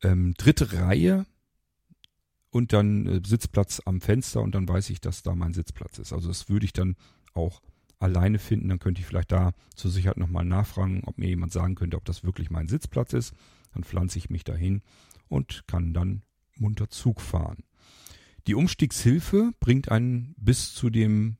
[0.02, 1.26] ähm, dritte Reihe
[2.50, 6.12] und dann äh, Sitzplatz am Fenster und dann weiß ich, dass da mein Sitzplatz ist.
[6.12, 6.96] Also das würde ich dann
[7.32, 7.62] auch
[7.98, 8.68] alleine finden.
[8.68, 12.04] Dann könnte ich vielleicht da zur Sicherheit nochmal nachfragen, ob mir jemand sagen könnte, ob
[12.04, 13.34] das wirklich mein Sitzplatz ist.
[13.72, 14.82] Dann pflanze ich mich dahin
[15.28, 16.22] und kann dann
[16.60, 17.64] munter Zug fahren.
[18.46, 21.36] Die Umstiegshilfe bringt einen bis zu dem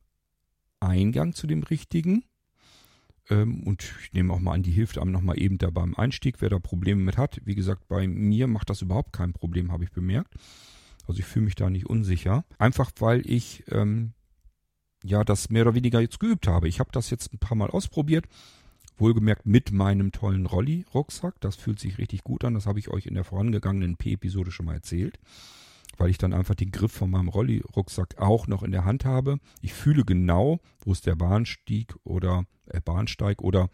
[0.80, 2.24] Eingang, zu dem richtigen.
[3.28, 6.40] Ähm, und ich nehme auch mal an, die hilft einem nochmal eben da beim Einstieg,
[6.40, 7.40] wer da Probleme mit hat.
[7.44, 10.34] Wie gesagt, bei mir macht das überhaupt kein Problem, habe ich bemerkt.
[11.06, 12.44] Also ich fühle mich da nicht unsicher.
[12.58, 14.12] Einfach weil ich ähm,
[15.02, 16.68] ja das mehr oder weniger jetzt geübt habe.
[16.68, 18.26] Ich habe das jetzt ein paar Mal ausprobiert
[19.00, 21.40] Wohlgemerkt mit meinem tollen Rolli-Rucksack.
[21.40, 22.54] Das fühlt sich richtig gut an.
[22.54, 25.18] Das habe ich euch in der vorangegangenen P-Episode schon mal erzählt.
[25.96, 29.38] Weil ich dann einfach den Griff von meinem Rolli-Rucksack auch noch in der Hand habe.
[29.60, 33.68] Ich fühle genau, wo ist der Bahnstieg oder äh, Bahnsteig oder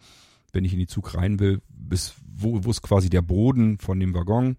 [0.53, 3.99] wenn ich in die Zug rein will, bis wo, wo ist quasi der Boden von
[3.99, 4.57] dem Waggon.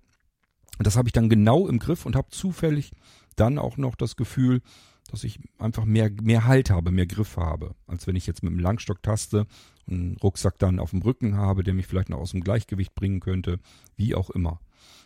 [0.78, 2.92] Das habe ich dann genau im Griff und habe zufällig
[3.36, 4.62] dann auch noch das Gefühl,
[5.10, 8.52] dass ich einfach mehr, mehr Halt habe, mehr Griff habe, als wenn ich jetzt mit
[8.52, 9.46] dem Langstock taste
[9.88, 13.20] einen Rucksack dann auf dem Rücken habe, der mich vielleicht noch aus dem Gleichgewicht bringen
[13.20, 13.58] könnte,
[13.96, 14.60] wie auch immer.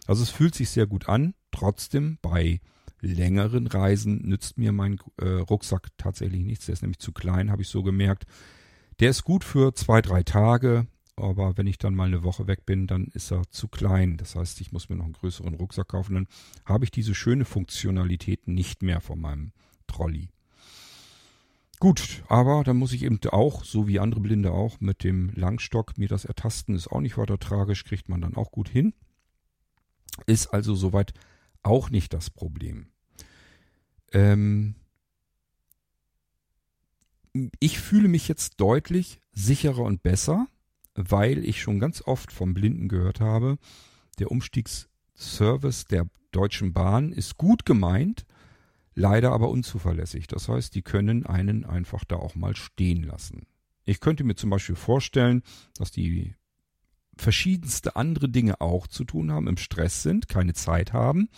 [0.06, 1.34] Also es fühlt sich sehr gut an.
[1.50, 2.60] Trotzdem bei
[3.00, 6.66] längeren Reisen nützt mir mein äh, Rucksack tatsächlich nichts.
[6.66, 8.24] Der ist nämlich zu klein, habe ich so gemerkt.
[9.00, 12.64] Der ist gut für zwei, drei Tage, aber wenn ich dann mal eine Woche weg
[12.64, 14.16] bin, dann ist er zu klein.
[14.16, 16.14] Das heißt, ich muss mir noch einen größeren Rucksack kaufen.
[16.14, 16.28] Dann
[16.64, 19.52] habe ich diese schöne Funktionalität nicht mehr von meinem
[19.86, 20.28] Trolley.
[21.82, 25.98] Gut, aber dann muss ich eben auch, so wie andere Blinde auch, mit dem Langstock
[25.98, 28.94] mir das ertasten, ist auch nicht weiter tragisch, kriegt man dann auch gut hin.
[30.26, 31.12] Ist also soweit
[31.64, 32.86] auch nicht das Problem.
[34.12, 34.76] Ähm
[37.58, 40.46] ich fühle mich jetzt deutlich sicherer und besser,
[40.94, 43.58] weil ich schon ganz oft vom Blinden gehört habe,
[44.20, 48.24] der Umstiegs Service der Deutschen Bahn ist gut gemeint,
[48.94, 50.26] leider aber unzuverlässig.
[50.26, 53.46] Das heißt, die können einen einfach da auch mal stehen lassen.
[53.85, 55.42] Ich könnte mir zum Beispiel vorstellen,
[55.76, 56.35] dass die
[57.16, 61.28] verschiedenste andere Dinge auch zu tun haben, im Stress sind, keine Zeit haben.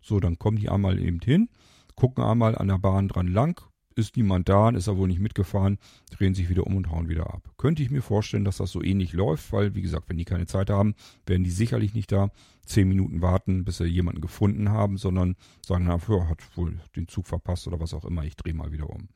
[0.00, 1.48] So, dann kommen die einmal eben hin,
[1.94, 3.62] gucken einmal an der Bahn dran lang,
[3.96, 5.78] ist niemand da, ist er wohl nicht mitgefahren,
[6.10, 7.50] drehen sich wieder um und hauen wieder ab.
[7.58, 10.46] Könnte ich mir vorstellen, dass das so ähnlich läuft, weil, wie gesagt, wenn die keine
[10.46, 10.94] Zeit haben,
[11.26, 12.30] werden die sicherlich nicht da
[12.64, 17.08] zehn Minuten warten, bis sie jemanden gefunden haben, sondern sagen, na, ja, hat wohl den
[17.08, 19.08] Zug verpasst oder was auch immer, ich drehe mal wieder um.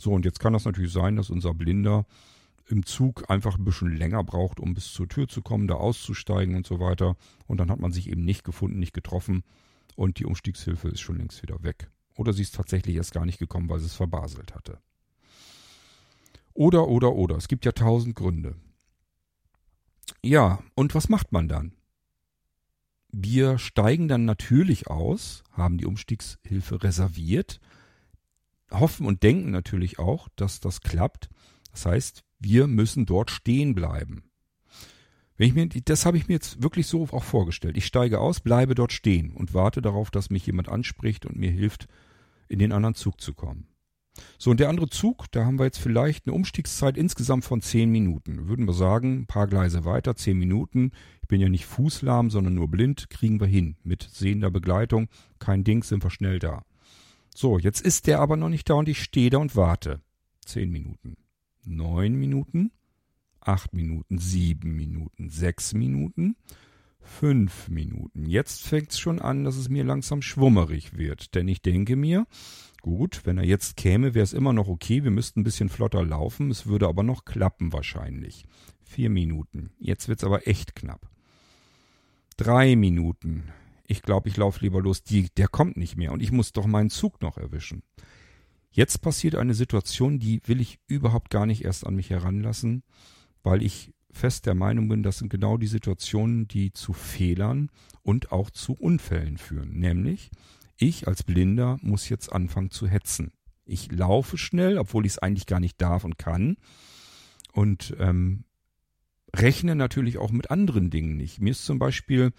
[0.00, 2.06] So, und jetzt kann das natürlich sein, dass unser Blinder
[2.68, 6.56] im Zug einfach ein bisschen länger braucht, um bis zur Tür zu kommen, da auszusteigen
[6.56, 7.16] und so weiter.
[7.46, 9.44] Und dann hat man sich eben nicht gefunden, nicht getroffen
[9.94, 11.90] und die Umstiegshilfe ist schon längst wieder weg.
[12.16, 14.78] Oder sie ist tatsächlich erst gar nicht gekommen, weil sie es verbaselt hatte.
[16.54, 17.36] Oder, oder, oder.
[17.36, 18.56] Es gibt ja tausend Gründe.
[20.22, 21.72] Ja, und was macht man dann?
[23.12, 27.60] Wir steigen dann natürlich aus, haben die Umstiegshilfe reserviert,
[28.70, 31.28] hoffen und denken natürlich auch, dass das klappt.
[31.70, 34.24] Das heißt, wir müssen dort stehen bleiben.
[35.36, 37.76] Wenn ich mir, das habe ich mir jetzt wirklich so auch vorgestellt.
[37.76, 41.50] Ich steige aus, bleibe dort stehen und warte darauf, dass mich jemand anspricht und mir
[41.50, 41.88] hilft,
[42.48, 43.68] in den anderen Zug zu kommen.
[44.38, 47.90] So, und der andere Zug, da haben wir jetzt vielleicht eine Umstiegszeit insgesamt von zehn
[47.90, 48.48] Minuten.
[48.48, 50.92] Würden wir sagen, ein paar Gleise weiter, zehn Minuten.
[51.20, 53.76] Ich bin ja nicht fußlahm, sondern nur blind, kriegen wir hin.
[53.82, 56.62] Mit sehender Begleitung, kein Ding, sind wir schnell da.
[57.34, 60.00] So, jetzt ist der aber noch nicht da und ich stehe da und warte.
[60.46, 61.16] Zehn Minuten
[61.66, 62.70] neun Minuten,
[63.40, 66.36] acht Minuten, sieben Minuten, sechs Minuten,
[67.06, 68.26] fünf Minuten.
[68.26, 72.26] Jetzt fängt es schon an, dass es mir langsam schwummerig wird, denn ich denke mir,
[72.82, 76.04] gut, wenn er jetzt käme, wäre es immer noch okay, wir müssten ein bisschen flotter
[76.04, 78.44] laufen, es würde aber noch klappen wahrscheinlich.
[78.84, 79.70] Vier Minuten.
[79.78, 81.10] Jetzt wird es aber echt knapp.
[82.36, 83.44] Drei Minuten.
[83.86, 85.02] Ich glaube, ich laufe lieber los.
[85.02, 87.82] Die, der kommt nicht mehr und ich muss doch meinen Zug noch erwischen.
[88.70, 92.82] Jetzt passiert eine Situation, die will ich überhaupt gar nicht erst an mich heranlassen,
[93.42, 97.70] weil ich fest der Meinung bin, das sind genau die Situationen, die zu Fehlern
[98.02, 99.78] und auch zu Unfällen führen.
[99.78, 100.30] Nämlich,
[100.76, 103.32] ich als Blinder muss jetzt anfangen zu hetzen.
[103.64, 106.56] Ich laufe schnell, obwohl ich es eigentlich gar nicht darf und kann.
[107.52, 108.44] Und ähm,
[109.34, 111.40] rechne natürlich auch mit anderen Dingen nicht.
[111.40, 112.32] Mir ist zum Beispiel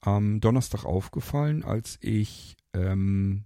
[0.00, 3.44] am Donnerstag aufgefallen, als ich ähm,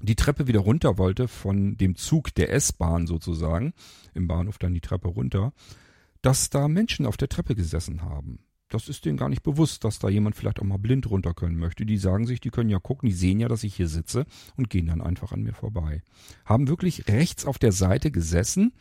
[0.00, 3.72] die Treppe wieder runter wollte von dem Zug der S-Bahn sozusagen,
[4.12, 5.52] im Bahnhof dann die Treppe runter,
[6.24, 8.38] dass da Menschen auf der Treppe gesessen haben.
[8.70, 11.58] Das ist denen gar nicht bewusst, dass da jemand vielleicht auch mal blind runter können
[11.58, 11.84] möchte.
[11.84, 14.24] Die sagen sich, die können ja gucken, die sehen ja, dass ich hier sitze
[14.56, 16.02] und gehen dann einfach an mir vorbei.
[16.46, 18.72] Haben wirklich rechts auf der Seite gesessen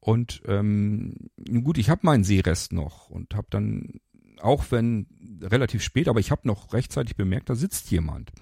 [0.00, 1.30] und ähm,
[1.62, 4.00] gut, ich habe meinen Sehrest noch und habe dann,
[4.40, 5.06] auch wenn
[5.40, 8.32] relativ spät, aber ich habe noch rechtzeitig bemerkt, da sitzt jemand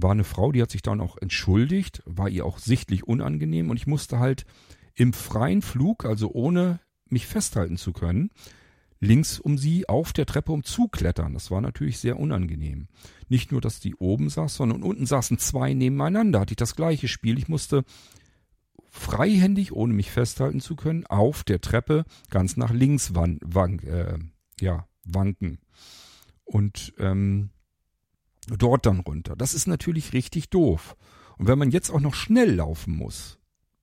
[0.00, 3.76] war eine Frau, die hat sich dann auch entschuldigt, war ihr auch sichtlich unangenehm und
[3.76, 4.46] ich musste halt
[4.94, 6.78] im freien Flug, also ohne
[7.12, 8.30] mich festhalten zu können,
[9.00, 11.34] links um sie auf der Treppe umzuklettern.
[11.34, 12.88] Das war natürlich sehr unangenehm.
[13.28, 16.40] Nicht nur, dass die oben saß, sondern unten saßen zwei nebeneinander.
[16.40, 17.38] Hatte ich das gleiche Spiel.
[17.38, 17.84] Ich musste
[18.90, 24.18] freihändig, ohne mich festhalten zu können, auf der Treppe ganz nach links wan wank, äh,
[24.60, 25.58] ja, wanken.
[26.44, 27.50] Und ähm,
[28.46, 29.36] dort dann runter.
[29.36, 30.96] Das ist natürlich richtig doof.
[31.36, 33.37] Und wenn man jetzt auch noch schnell laufen muss,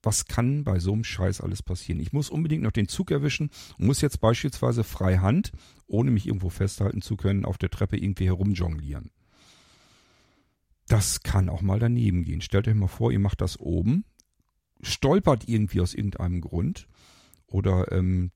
[0.05, 1.99] was kann bei so einem Scheiß alles passieren?
[1.99, 5.51] Ich muss unbedingt noch den Zug erwischen und muss jetzt beispielsweise frei Hand,
[5.87, 9.11] ohne mich irgendwo festhalten zu können, auf der Treppe irgendwie herumjonglieren.
[10.87, 12.41] Das kann auch mal daneben gehen.
[12.41, 14.05] Stellt euch mal vor, ihr macht das oben,
[14.81, 16.87] stolpert irgendwie aus irgendeinem Grund
[17.47, 18.31] oder ähm,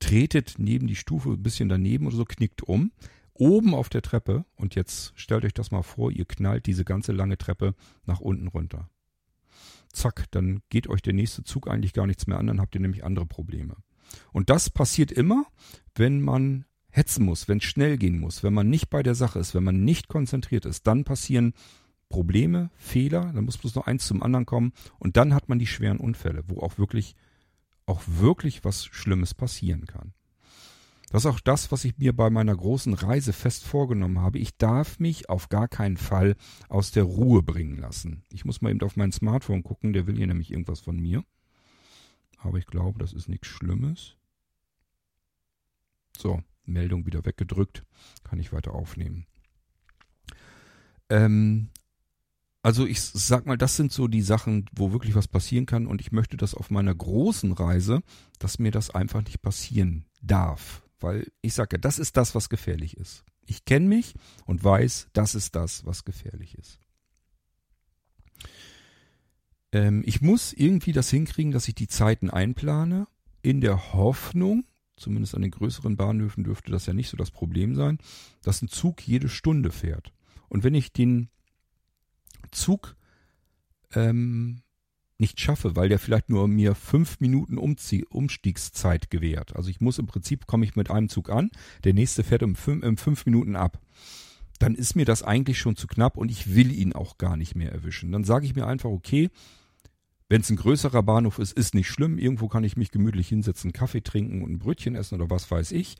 [0.00, 2.90] tretet neben die Stufe ein bisschen daneben oder so, knickt um
[3.34, 7.12] oben auf der Treppe und jetzt stellt euch das mal vor, ihr knallt diese ganze
[7.12, 7.74] lange Treppe
[8.04, 8.88] nach unten runter.
[9.94, 12.80] Zack, dann geht euch der nächste Zug eigentlich gar nichts mehr an, dann habt ihr
[12.80, 13.76] nämlich andere Probleme.
[14.32, 15.46] Und das passiert immer,
[15.94, 19.38] wenn man hetzen muss, wenn es schnell gehen muss, wenn man nicht bei der Sache
[19.38, 21.54] ist, wenn man nicht konzentriert ist, dann passieren
[22.08, 25.66] Probleme, Fehler, dann muss bloß noch eins zum anderen kommen und dann hat man die
[25.66, 27.16] schweren Unfälle, wo auch wirklich,
[27.86, 30.12] auch wirklich was Schlimmes passieren kann.
[31.10, 34.38] Das ist auch das, was ich mir bei meiner großen Reise fest vorgenommen habe.
[34.38, 36.36] Ich darf mich auf gar keinen Fall
[36.68, 38.22] aus der Ruhe bringen lassen.
[38.32, 41.24] Ich muss mal eben auf mein Smartphone gucken, der will hier nämlich irgendwas von mir.
[42.38, 44.16] Aber ich glaube, das ist nichts Schlimmes.
[46.16, 47.84] So, Meldung wieder weggedrückt.
[48.24, 49.26] Kann ich weiter aufnehmen.
[51.10, 51.68] Ähm,
[52.62, 56.00] also ich sag mal, das sind so die Sachen, wo wirklich was passieren kann und
[56.00, 58.02] ich möchte das auf meiner großen Reise,
[58.38, 62.96] dass mir das einfach nicht passieren darf weil ich sage das ist das, was gefährlich
[62.96, 63.24] ist.
[63.46, 64.14] Ich kenne mich
[64.46, 66.80] und weiß, das ist das, was gefährlich ist.
[69.72, 73.06] Ähm, ich muss irgendwie das hinkriegen, dass ich die Zeiten einplane,
[73.42, 74.64] in der Hoffnung,
[74.96, 77.98] zumindest an den größeren Bahnhöfen dürfte das ja nicht so das Problem sein,
[78.42, 80.12] dass ein Zug jede Stunde fährt.
[80.48, 81.28] Und wenn ich den
[82.50, 82.96] Zug
[83.92, 84.62] ähm,
[85.18, 89.54] nicht schaffe, weil der vielleicht nur mir fünf Minuten Umzie Umstiegszeit gewährt.
[89.56, 91.50] Also ich muss im Prinzip, komme ich mit einem Zug an,
[91.84, 93.80] der nächste fährt um fünf, um fünf Minuten ab.
[94.58, 97.54] Dann ist mir das eigentlich schon zu knapp und ich will ihn auch gar nicht
[97.54, 98.12] mehr erwischen.
[98.12, 99.30] Dann sage ich mir einfach, okay,
[100.28, 102.18] wenn es ein größerer Bahnhof ist, ist nicht schlimm.
[102.18, 105.72] Irgendwo kann ich mich gemütlich hinsetzen, Kaffee trinken und ein Brötchen essen oder was weiß
[105.72, 105.96] ich.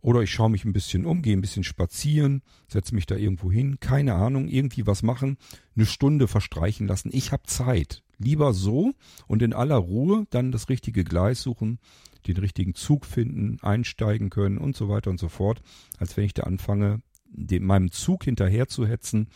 [0.00, 3.50] Oder ich schaue mich ein bisschen um, gehe ein bisschen spazieren, setze mich da irgendwo
[3.50, 5.38] hin, keine Ahnung, irgendwie was machen,
[5.74, 7.10] eine Stunde verstreichen lassen.
[7.12, 8.03] Ich habe Zeit.
[8.18, 8.92] Lieber so
[9.26, 11.78] und in aller Ruhe dann das richtige Gleis suchen,
[12.26, 15.62] den richtigen Zug finden, einsteigen können und so weiter und so fort,
[15.98, 19.28] als wenn ich da anfange, dem, meinem Zug hinterher zu hetzen,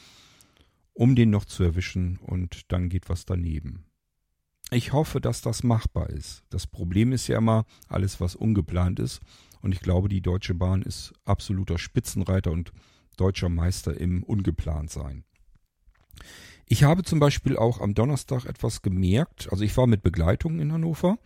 [0.95, 3.85] um den noch zu erwischen und dann geht was daneben.
[4.71, 6.43] Ich hoffe, dass das machbar ist.
[6.51, 9.21] Das Problem ist ja immer alles, was ungeplant ist.
[9.63, 12.73] Und ich glaube, die Deutsche Bahn ist absoluter Spitzenreiter und
[13.17, 15.25] deutscher Meister im Ungeplant-Sein.
[16.69, 19.49] Ich habe zum Beispiel auch am Donnerstag etwas gemerkt.
[19.51, 21.19] Also ich war mit Begleitung in Hannover.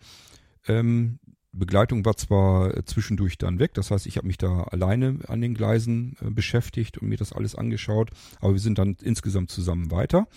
[0.67, 1.19] Ähm,
[1.53, 5.53] Begleitung war zwar zwischendurch dann weg, das heißt, ich habe mich da alleine an den
[5.53, 8.09] Gleisen äh, beschäftigt und mir das alles angeschaut,
[8.41, 10.27] aber wir sind dann insgesamt zusammen weiter.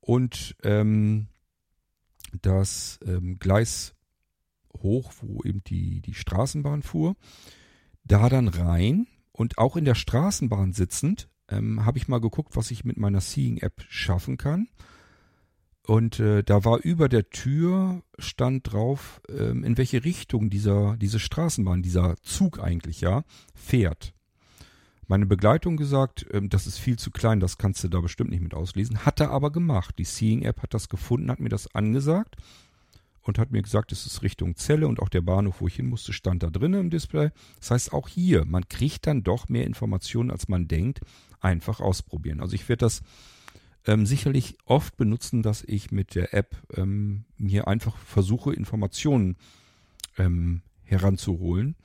[0.00, 1.28] Und ähm,
[2.42, 3.94] das ähm, Gleis
[4.82, 7.14] hoch, wo eben die, die Straßenbahn fuhr,
[8.04, 12.70] da dann rein und auch in der Straßenbahn sitzend ähm, habe ich mal geguckt, was
[12.70, 14.68] ich mit meiner Seeing-App schaffen kann.
[15.86, 21.18] Und äh, da war über der Tür stand drauf, ähm, in welche Richtung dieser diese
[21.18, 24.14] Straßenbahn, dieser Zug eigentlich ja fährt.
[25.08, 28.42] Meine Begleitung gesagt, ähm, das ist viel zu klein, das kannst du da bestimmt nicht
[28.42, 29.04] mit auslesen.
[29.04, 29.96] Hat er aber gemacht.
[29.98, 32.36] Die Seeing App hat das gefunden, hat mir das angesagt
[33.22, 35.88] und hat mir gesagt, es ist Richtung Zelle und auch der Bahnhof, wo ich hin
[35.88, 37.30] musste, stand da drinnen im Display.
[37.58, 41.00] Das heißt, auch hier, man kriegt dann doch mehr Informationen, als man denkt.
[41.40, 42.40] Einfach ausprobieren.
[42.40, 43.02] Also ich werde das
[43.86, 49.36] ähm, sicherlich oft benutzen, dass ich mit der App ähm, mir einfach versuche, Informationen
[50.18, 51.76] ähm, heranzuholen,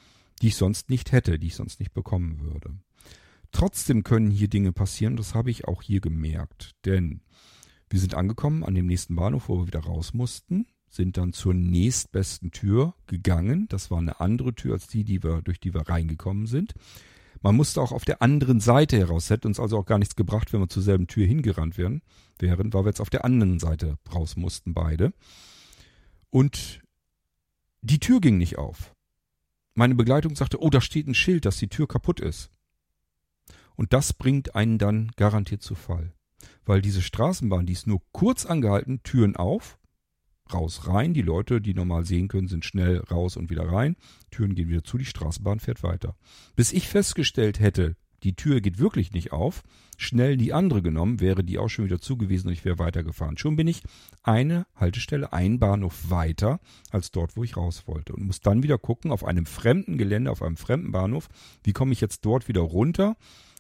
[0.42, 2.78] die ich sonst nicht hätte, die ich sonst nicht bekommen würde.
[3.52, 7.22] Trotzdem können hier Dinge passieren, das habe ich auch hier gemerkt, denn
[7.90, 10.66] wir sind angekommen an dem nächsten Bahnhof, wo wir wieder raus mussten
[10.96, 13.68] sind dann zur nächstbesten Tür gegangen.
[13.70, 16.74] Das war eine andere Tür als die, die wir, durch die wir reingekommen sind.
[17.46, 19.30] Man musste auch auf der anderen Seite heraus.
[19.30, 22.02] Hätte uns also auch gar nichts gebracht, wenn wir zur selben Tür hingerannt wären,
[22.40, 25.14] wären, weil wir jetzt auf der anderen Seite raus mussten, beide.
[26.32, 26.82] Und
[27.84, 28.96] die Tür ging nicht auf.
[29.76, 32.50] Meine Begleitung sagte, oh, da steht ein Schild, dass die Tür kaputt ist.
[33.76, 36.14] Und das bringt einen dann garantiert zu Fall.
[36.66, 39.78] Weil diese Straßenbahn, die ist nur kurz angehalten, Türen auf,
[40.54, 41.14] raus rein.
[41.14, 43.96] Die Leute, die normal sehen können, sind schnell raus und wieder rein.
[44.32, 46.16] Türen gehen wieder zu, die Straßenbahn fährt weiter.
[46.56, 49.62] Bis ich festgestellt hätte, die Tür geht wirklich nicht auf,
[49.98, 53.38] schnell die andere genommen, wäre die auch schon wieder zugewiesen und ich wäre weitergefahren.
[53.38, 53.84] Schon bin ich
[54.24, 58.80] eine Haltestelle, ein Bahnhof weiter als dort, wo ich raus wollte und muss dann wieder
[58.80, 61.30] gucken auf einem fremden Gelände, auf einem fremden Bahnhof,
[61.64, 63.16] wie komme ich jetzt dort wieder runter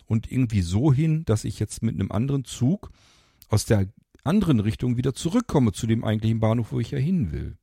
[0.07, 2.91] und irgendwie so hin, dass ich jetzt mit einem anderen Zug
[3.49, 3.87] aus der
[4.25, 7.57] anderen Richtung wieder zurückkomme zu dem eigentlichen Bahnhof, wo ich ja hin will.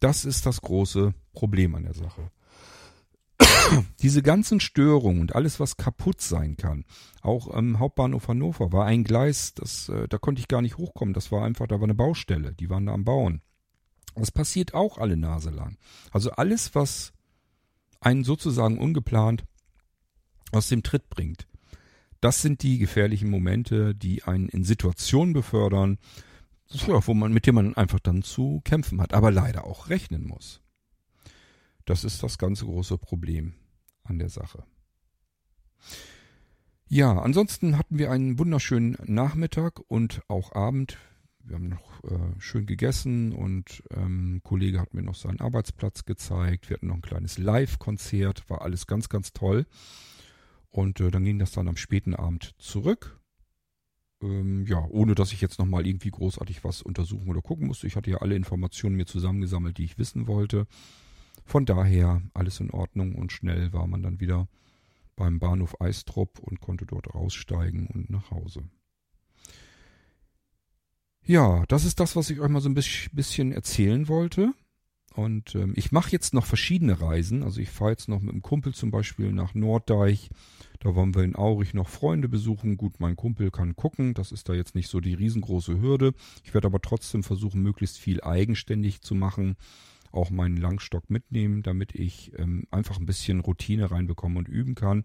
[0.00, 2.30] Das ist das große Problem an der Sache.
[4.00, 6.84] Diese ganzen Störungen und alles, was kaputt sein kann,
[7.20, 11.14] auch am Hauptbahnhof Hannover war ein Gleis, das, äh, da konnte ich gar nicht hochkommen.
[11.14, 13.42] Das war einfach, da war eine Baustelle, die waren da am Bauen.
[14.14, 15.76] Das passiert auch alle Nase lang.
[16.10, 17.12] Also alles, was
[18.00, 19.44] einen sozusagen ungeplant
[20.52, 21.46] aus dem Tritt bringt.
[22.20, 25.98] Das sind die gefährlichen Momente, die einen in Situationen befördern,
[26.70, 30.26] ja, wo man, mit denen man einfach dann zu kämpfen hat, aber leider auch rechnen
[30.26, 30.60] muss.
[31.84, 33.54] Das ist das ganze große Problem
[34.04, 34.64] an der Sache.
[36.88, 40.98] Ja, ansonsten hatten wir einen wunderschönen Nachmittag und auch Abend.
[41.40, 46.04] Wir haben noch äh, schön gegessen und ähm, ein Kollege hat mir noch seinen Arbeitsplatz
[46.04, 46.68] gezeigt.
[46.68, 49.66] Wir hatten noch ein kleines Live-Konzert, war alles ganz, ganz toll.
[50.70, 53.20] Und äh, dann ging das dann am späten Abend zurück.
[54.20, 57.86] Ähm, ja, ohne dass ich jetzt nochmal irgendwie großartig was untersuchen oder gucken musste.
[57.86, 60.66] Ich hatte ja alle Informationen mir zusammengesammelt, die ich wissen wollte.
[61.44, 64.48] Von daher alles in Ordnung und schnell war man dann wieder
[65.16, 68.68] beim Bahnhof Eistrup und konnte dort aussteigen und nach Hause.
[71.24, 74.54] Ja, das ist das, was ich euch mal so ein bisschen erzählen wollte.
[75.18, 77.42] Und ähm, ich mache jetzt noch verschiedene Reisen.
[77.42, 80.30] Also ich fahre jetzt noch mit einem Kumpel zum Beispiel nach Norddeich.
[80.78, 82.76] Da wollen wir in Aurich noch Freunde besuchen.
[82.76, 84.14] Gut, mein Kumpel kann gucken.
[84.14, 86.12] Das ist da jetzt nicht so die riesengroße Hürde.
[86.44, 89.56] Ich werde aber trotzdem versuchen, möglichst viel eigenständig zu machen.
[90.12, 95.04] Auch meinen Langstock mitnehmen, damit ich ähm, einfach ein bisschen Routine reinbekomme und üben kann.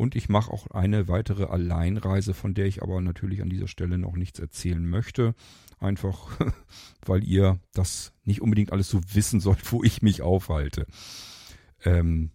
[0.00, 3.98] Und ich mache auch eine weitere Alleinreise, von der ich aber natürlich an dieser Stelle
[3.98, 5.34] noch nichts erzählen möchte.
[5.78, 6.38] Einfach,
[7.04, 10.86] weil ihr das nicht unbedingt alles so wissen sollt, wo ich mich aufhalte.
[11.84, 12.30] Ähm,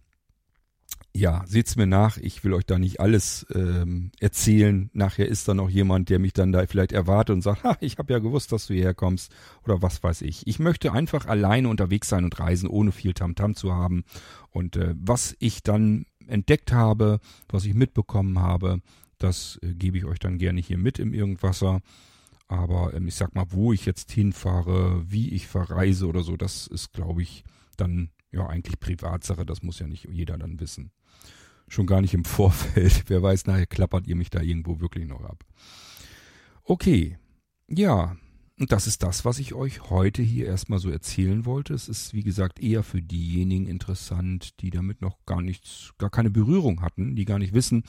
[1.12, 2.18] ja, seht's mir nach.
[2.18, 4.88] Ich will euch da nicht alles ähm, erzählen.
[4.92, 7.98] Nachher ist da noch jemand, der mich dann da vielleicht erwartet und sagt, ha, ich
[7.98, 10.46] habe ja gewusst, dass du hierher kommst oder was weiß ich.
[10.46, 14.04] Ich möchte einfach alleine unterwegs sein und reisen, ohne viel Tamtam -Tam zu haben.
[14.50, 18.80] Und äh, was ich dann entdeckt habe, was ich mitbekommen habe,
[19.18, 21.80] das äh, gebe ich euch dann gerne hier mit im Irgendwasser.
[22.48, 26.66] Aber ähm, ich sag mal, wo ich jetzt hinfahre, wie ich verreise oder so, das
[26.66, 27.44] ist, glaube ich,
[27.76, 29.44] dann ja eigentlich Privatsache.
[29.44, 30.90] Das muss ja nicht jeder dann wissen.
[31.68, 33.04] Schon gar nicht im Vorfeld.
[33.08, 35.44] Wer weiß, nachher klappert ihr mich da irgendwo wirklich noch ab.
[36.62, 37.18] Okay.
[37.68, 38.16] Ja.
[38.58, 41.74] Und das ist das, was ich euch heute hier erstmal so erzählen wollte.
[41.74, 46.30] Es ist, wie gesagt, eher für diejenigen interessant, die damit noch gar nichts, gar keine
[46.30, 47.84] Berührung hatten, die gar nicht wissen,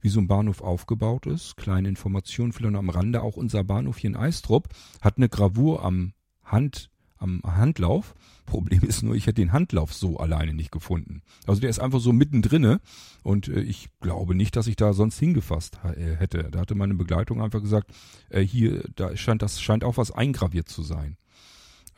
[0.00, 1.56] wie so ein Bahnhof aufgebaut ist.
[1.56, 3.20] Kleine Informationen vielleicht noch am Rande.
[3.20, 4.68] Auch unser Bahnhof hier in Eistrup
[5.00, 6.12] hat eine Gravur am
[6.44, 6.91] Hand,
[7.22, 8.14] am Handlauf.
[8.46, 11.22] Problem ist nur, ich hätte den Handlauf so alleine nicht gefunden.
[11.46, 12.80] Also der ist einfach so mittendrinne
[13.22, 16.48] und äh, ich glaube nicht, dass ich da sonst hingefasst äh, hätte.
[16.50, 17.92] Da hatte meine Begleitung einfach gesagt,
[18.28, 21.16] äh, hier, da scheint das scheint auch was eingraviert zu sein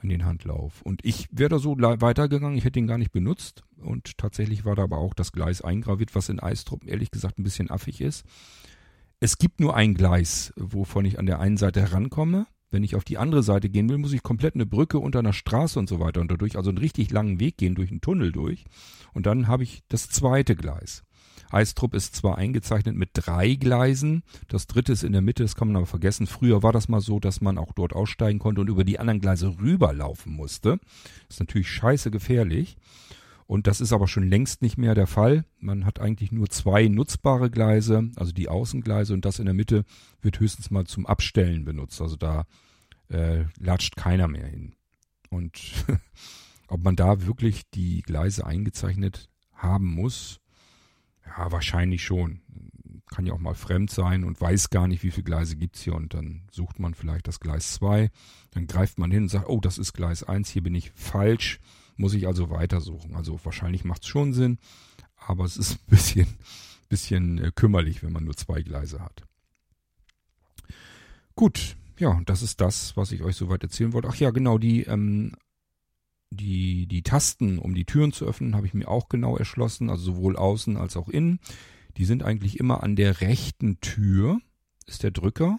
[0.03, 0.83] in den Handlauf.
[0.83, 3.65] Und ich wäre da so weitergegangen, ich hätte ihn gar nicht benutzt.
[3.79, 7.43] Und tatsächlich war da aber auch das Gleis eingraviert, was in Eistrup ehrlich gesagt ein
[7.43, 8.25] bisschen affig ist.
[9.19, 12.47] Es gibt nur ein Gleis, wovon ich an der einen Seite herankomme.
[12.75, 15.33] Wenn ich auf die andere Seite gehen will, muss ich komplett eine Brücke unter einer
[15.33, 18.33] Straße und so weiter und dadurch, also einen richtig langen Weg gehen, durch einen Tunnel
[18.33, 18.65] durch.
[19.13, 21.05] Und dann habe ich das zweite Gleis.
[21.53, 25.69] Eistrup ist zwar eingezeichnet mit drei Gleisen, das dritte ist in der Mitte, das kann
[25.69, 26.27] man aber vergessen.
[26.27, 29.21] Früher war das mal so, dass man auch dort aussteigen konnte und über die anderen
[29.21, 30.81] Gleise rüberlaufen musste.
[31.29, 32.77] Ist natürlich scheiße gefährlich.
[33.47, 35.45] Und das ist aber schon längst nicht mehr der Fall.
[35.61, 39.85] Man hat eigentlich nur zwei nutzbare Gleise, also die Außengleise und das in der Mitte
[40.23, 42.01] wird höchstens mal zum Abstellen benutzt.
[42.01, 42.47] Also da
[43.09, 44.75] äh, latscht keiner mehr hin.
[45.31, 45.61] Und
[46.69, 50.41] ob man da wirklich die Gleise eingezeichnet haben muss,
[51.27, 52.41] ja, wahrscheinlich schon.
[53.11, 55.95] Kann ja auch mal fremd sein und weiß gar nicht, wie viele Gleise gibt's hier.
[55.95, 58.11] Und dann sucht man vielleicht das Gleis 2.
[58.51, 61.61] Dann greift man hin und sagt, oh, das ist Gleis 1, hier bin ich falsch
[61.97, 63.15] muss ich also weitersuchen.
[63.15, 64.59] Also wahrscheinlich macht es schon Sinn,
[65.17, 66.27] aber es ist ein bisschen,
[66.89, 69.23] bisschen äh, kümmerlich, wenn man nur zwei Gleise hat.
[71.35, 74.09] Gut, ja, das ist das, was ich euch soweit erzählen wollte.
[74.09, 75.33] Ach ja, genau, die, ähm,
[76.31, 80.05] die, die Tasten, um die Türen zu öffnen, habe ich mir auch genau erschlossen, also
[80.05, 81.39] sowohl außen als auch innen.
[81.97, 84.41] Die sind eigentlich immer an der rechten Tür,
[84.87, 85.59] ist der Drücker.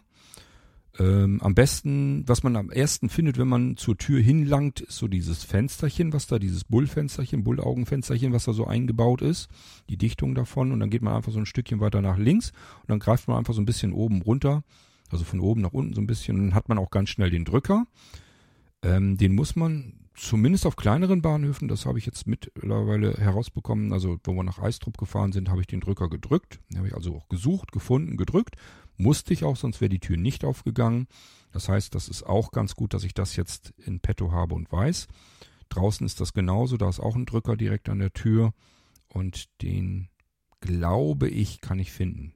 [0.98, 5.08] Ähm, am besten, was man am ersten findet, wenn man zur Tür hinlangt, ist so
[5.08, 9.50] dieses Fensterchen, was da, dieses Bullfensterchen, Bullaugenfensterchen, was da so eingebaut ist,
[9.90, 12.90] die Dichtung davon und dann geht man einfach so ein Stückchen weiter nach links und
[12.90, 14.64] dann greift man einfach so ein bisschen oben runter,
[15.10, 17.46] also von oben nach unten so ein bisschen dann hat man auch ganz schnell den
[17.46, 17.86] Drücker.
[18.82, 24.18] Ähm, den muss man zumindest auf kleineren Bahnhöfen, das habe ich jetzt mittlerweile herausbekommen, also
[24.24, 27.16] wo wir nach Eistrup gefahren sind, habe ich den Drücker gedrückt, den habe ich also
[27.16, 28.56] auch gesucht, gefunden, gedrückt
[28.98, 31.08] musste ich auch, sonst wäre die Tür nicht aufgegangen.
[31.52, 34.72] Das heißt, das ist auch ganz gut, dass ich das jetzt in petto habe und
[34.72, 35.08] weiß.
[35.70, 38.54] Draußen ist das genauso, da ist auch ein Drücker direkt an der Tür
[39.08, 40.10] und den
[40.62, 42.34] glaube ich, kann ich finden.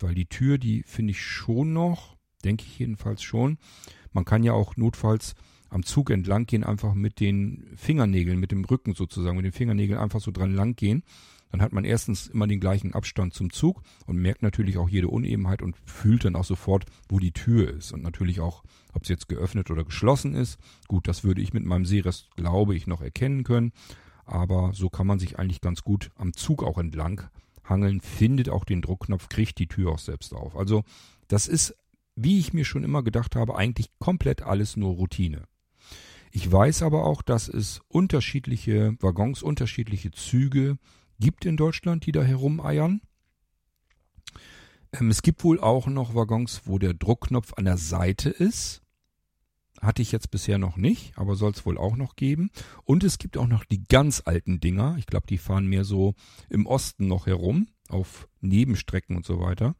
[0.00, 3.58] Weil die Tür, die finde ich schon noch, denke ich jedenfalls schon.
[4.12, 5.34] Man kann ja auch notfalls
[5.68, 10.00] am Zug entlang gehen, einfach mit den Fingernägeln, mit dem Rücken sozusagen, mit den Fingernägeln
[10.00, 11.04] einfach so dran lang gehen
[11.50, 15.08] dann hat man erstens immer den gleichen Abstand zum Zug und merkt natürlich auch jede
[15.08, 19.12] Unebenheit und fühlt dann auch sofort, wo die Tür ist und natürlich auch, ob sie
[19.12, 20.58] jetzt geöffnet oder geschlossen ist.
[20.86, 23.72] Gut, das würde ich mit meinem Sehrest, glaube ich, noch erkennen können,
[24.24, 27.28] aber so kann man sich eigentlich ganz gut am Zug auch entlang
[27.70, 30.56] hangeln, findet auch den Druckknopf, kriegt die Tür auch selbst auf.
[30.56, 30.82] Also
[31.28, 31.74] das ist,
[32.16, 35.44] wie ich mir schon immer gedacht habe, eigentlich komplett alles nur Routine.
[36.32, 40.76] Ich weiß aber auch, dass es unterschiedliche Waggons, unterschiedliche Züge
[41.18, 43.00] gibt in Deutschland, die da herumeiern.
[44.92, 48.82] Ähm, es gibt wohl auch noch Waggons, wo der Druckknopf an der Seite ist.
[49.80, 52.50] Hatte ich jetzt bisher noch nicht, aber soll es wohl auch noch geben.
[52.84, 54.96] Und es gibt auch noch die ganz alten Dinger.
[54.98, 56.14] Ich glaube, die fahren mehr so
[56.48, 59.74] im Osten noch herum, auf Nebenstrecken und so weiter.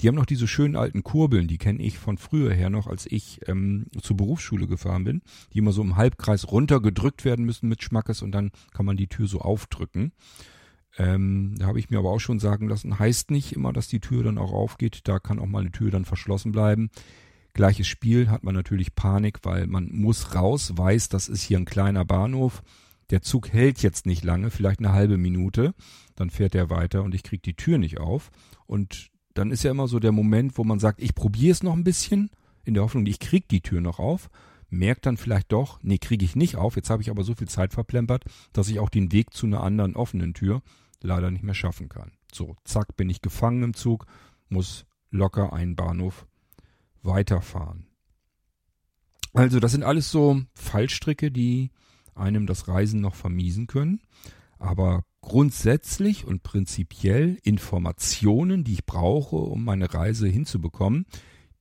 [0.00, 3.06] Die haben noch diese schönen alten Kurbeln, die kenne ich von früher her noch, als
[3.06, 7.82] ich ähm, zur Berufsschule gefahren bin, die immer so im Halbkreis runtergedrückt werden müssen mit
[7.82, 10.12] Schmackes und dann kann man die Tür so aufdrücken.
[10.96, 14.00] Ähm, da habe ich mir aber auch schon sagen lassen, heißt nicht immer, dass die
[14.00, 15.00] Tür dann auch aufgeht.
[15.04, 16.90] Da kann auch mal eine Tür dann verschlossen bleiben.
[17.54, 21.64] Gleiches Spiel hat man natürlich Panik, weil man muss raus, weiß, das ist hier ein
[21.64, 22.62] kleiner Bahnhof.
[23.10, 25.74] Der Zug hält jetzt nicht lange, vielleicht eine halbe Minute.
[26.16, 28.30] Dann fährt er weiter und ich kriege die Tür nicht auf.
[28.66, 31.74] Und dann ist ja immer so der Moment, wo man sagt, ich probiere es noch
[31.74, 32.30] ein bisschen,
[32.64, 34.30] in der Hoffnung, ich kriege die Tür noch auf
[34.74, 37.48] merkt dann vielleicht doch, nee, kriege ich nicht auf, jetzt habe ich aber so viel
[37.48, 40.62] Zeit verplempert, dass ich auch den Weg zu einer anderen offenen Tür
[41.00, 42.12] leider nicht mehr schaffen kann.
[42.32, 44.06] So, zack, bin ich gefangen im Zug,
[44.48, 46.26] muss locker einen Bahnhof
[47.04, 47.86] weiterfahren.
[49.32, 51.70] Also, das sind alles so Fallstricke, die
[52.14, 54.00] einem das Reisen noch vermiesen können.
[54.58, 61.06] Aber grundsätzlich und prinzipiell Informationen, die ich brauche, um meine Reise hinzubekommen,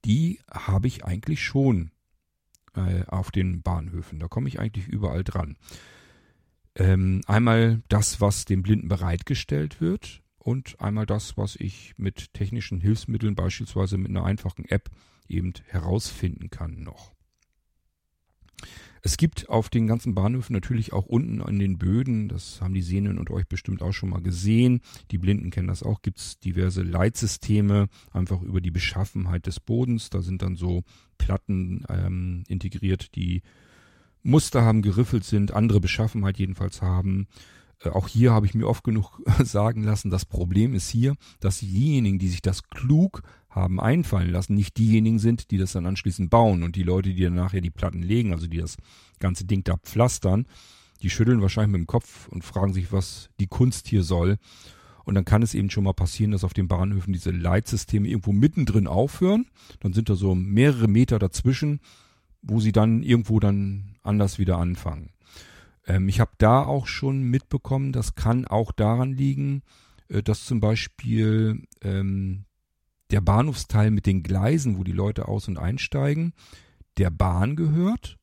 [0.06, 1.92] die habe ich eigentlich schon
[2.76, 4.20] äh, auf den Bahnhöfen.
[4.20, 5.58] Da komme ich eigentlich überall dran.
[6.76, 12.82] Ähm, einmal das, was dem Blinden bereitgestellt wird und einmal das, was ich mit technischen
[12.82, 14.90] Hilfsmitteln, beispielsweise mit einer einfachen App,
[15.28, 17.14] eben herausfinden kann noch.
[19.06, 22.82] Es gibt auf den ganzen Bahnhöfen natürlich auch unten an den Böden, das haben die
[22.82, 24.80] Sehnen und euch bestimmt auch schon mal gesehen,
[25.12, 30.10] die Blinden kennen das auch, gibt es diverse Leitsysteme, einfach über die Beschaffenheit des Bodens.
[30.10, 30.84] Da sind dann so
[31.18, 33.42] Platten ähm, integriert, die
[34.22, 37.28] Muster haben, geriffelt sind, andere Beschaffenheit jedenfalls haben.
[37.82, 41.60] Äh, auch hier habe ich mir oft genug sagen lassen, das Problem ist hier, dass
[41.60, 43.22] diejenigen, die sich das klug
[43.54, 47.24] haben einfallen lassen, nicht diejenigen sind, die das dann anschließend bauen und die Leute, die
[47.24, 48.78] dann nachher die Platten legen, also die das
[49.20, 50.48] ganze Ding da pflastern,
[51.02, 54.38] die schütteln wahrscheinlich mit dem Kopf und fragen sich, was die Kunst hier soll.
[55.06, 58.32] Und dann kann es eben schon mal passieren, dass auf den Bahnhöfen diese Leitsysteme irgendwo
[58.32, 59.48] mittendrin aufhören.
[59.82, 61.82] Dann sind da so mehrere Meter dazwischen,
[62.42, 65.12] wo sie dann irgendwo dann anders wieder anfangen.
[65.86, 69.62] Ähm, ich habe da auch schon mitbekommen, das kann auch daran liegen,
[70.08, 72.46] äh, dass zum Beispiel ähm,
[73.14, 76.34] der Bahnhofsteil mit den Gleisen, wo die Leute aus- und einsteigen,
[76.98, 78.18] der Bahn gehört.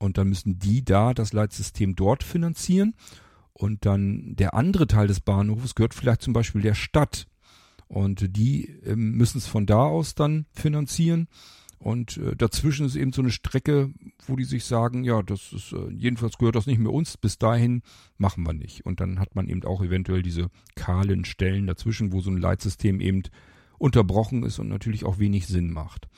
[0.00, 2.94] Und dann müssen die da das Leitsystem dort finanzieren.
[3.52, 7.28] Und dann der andere Teil des Bahnhofes gehört vielleicht zum Beispiel der Stadt.
[7.86, 11.28] Und die ähm, müssen es von da aus dann finanzieren.
[11.78, 13.92] Und äh, dazwischen ist eben so eine Strecke,
[14.26, 17.38] wo die sich sagen, ja, das ist, äh, jedenfalls gehört das nicht mehr uns, bis
[17.38, 17.82] dahin
[18.18, 18.84] machen wir nicht.
[18.84, 23.00] Und dann hat man eben auch eventuell diese kahlen Stellen dazwischen, wo so ein Leitsystem
[23.00, 23.22] eben
[23.78, 26.08] unterbrochen ist und natürlich auch wenig Sinn macht.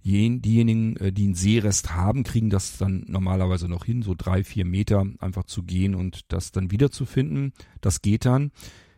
[0.00, 4.44] Jen, diejenigen, äh, die einen Seerest haben, kriegen das dann normalerweise noch hin, so drei,
[4.44, 7.54] vier Meter einfach zu gehen und das dann wiederzufinden.
[7.80, 8.52] Das geht dann.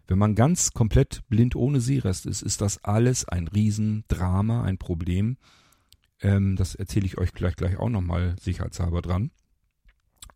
[0.09, 5.37] Wenn man ganz komplett blind ohne Seerest ist, ist das alles ein Riesendrama, ein Problem.
[6.21, 9.31] Ähm, das erzähle ich euch gleich gleich auch nochmal sicherheitshalber dran,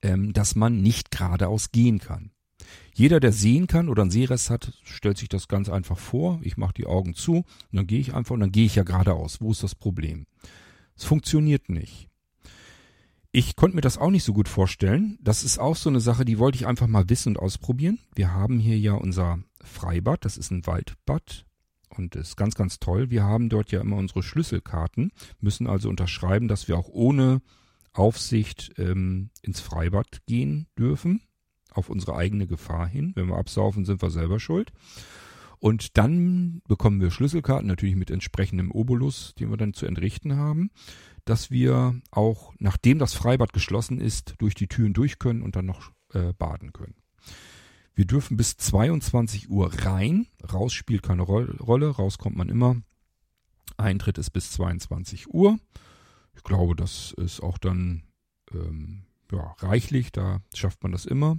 [0.03, 2.31] ähm, dass man nicht geradeaus gehen kann.
[2.95, 6.41] Jeder, der sehen kann oder einen Sehrest hat, stellt sich das ganz einfach vor.
[6.43, 8.83] Ich mache die Augen zu und dann gehe ich einfach und dann gehe ich ja
[8.83, 9.41] geradeaus.
[9.41, 10.27] Wo ist das Problem?
[10.97, 12.09] Es funktioniert nicht.
[13.33, 15.17] Ich konnte mir das auch nicht so gut vorstellen.
[15.23, 18.01] Das ist auch so eine Sache, die wollte ich einfach mal wissen und ausprobieren.
[18.15, 21.47] Wir haben hier ja unser Freibad, das ist ein Waldbad
[21.91, 23.11] und ist ganz, ganz toll.
[23.11, 27.41] Wir haben dort ja immer unsere Schlüsselkarten, müssen also unterschreiben, dass wir auch ohne
[27.93, 31.23] Aufsicht ähm, ins Freibad gehen dürfen,
[31.73, 33.13] auf unsere eigene Gefahr hin.
[33.15, 34.73] Wenn wir absaufen, sind wir selber schuld.
[35.59, 40.71] Und dann bekommen wir Schlüsselkarten, natürlich mit entsprechendem Obolus, den wir dann zu entrichten haben,
[41.27, 45.67] dass wir auch, nachdem das Freibad geschlossen ist, durch die Türen durch können und dann
[45.67, 46.95] noch äh, baden können.
[47.95, 50.27] Wir dürfen bis 22 Uhr rein.
[50.51, 51.91] Raus spielt keine Rolle.
[51.91, 52.77] Raus kommt man immer.
[53.77, 55.59] Eintritt ist bis 22 Uhr.
[56.35, 58.05] Ich glaube, das ist auch dann
[58.55, 60.13] ähm, ja, reichlich.
[60.13, 61.39] Da schafft man das immer.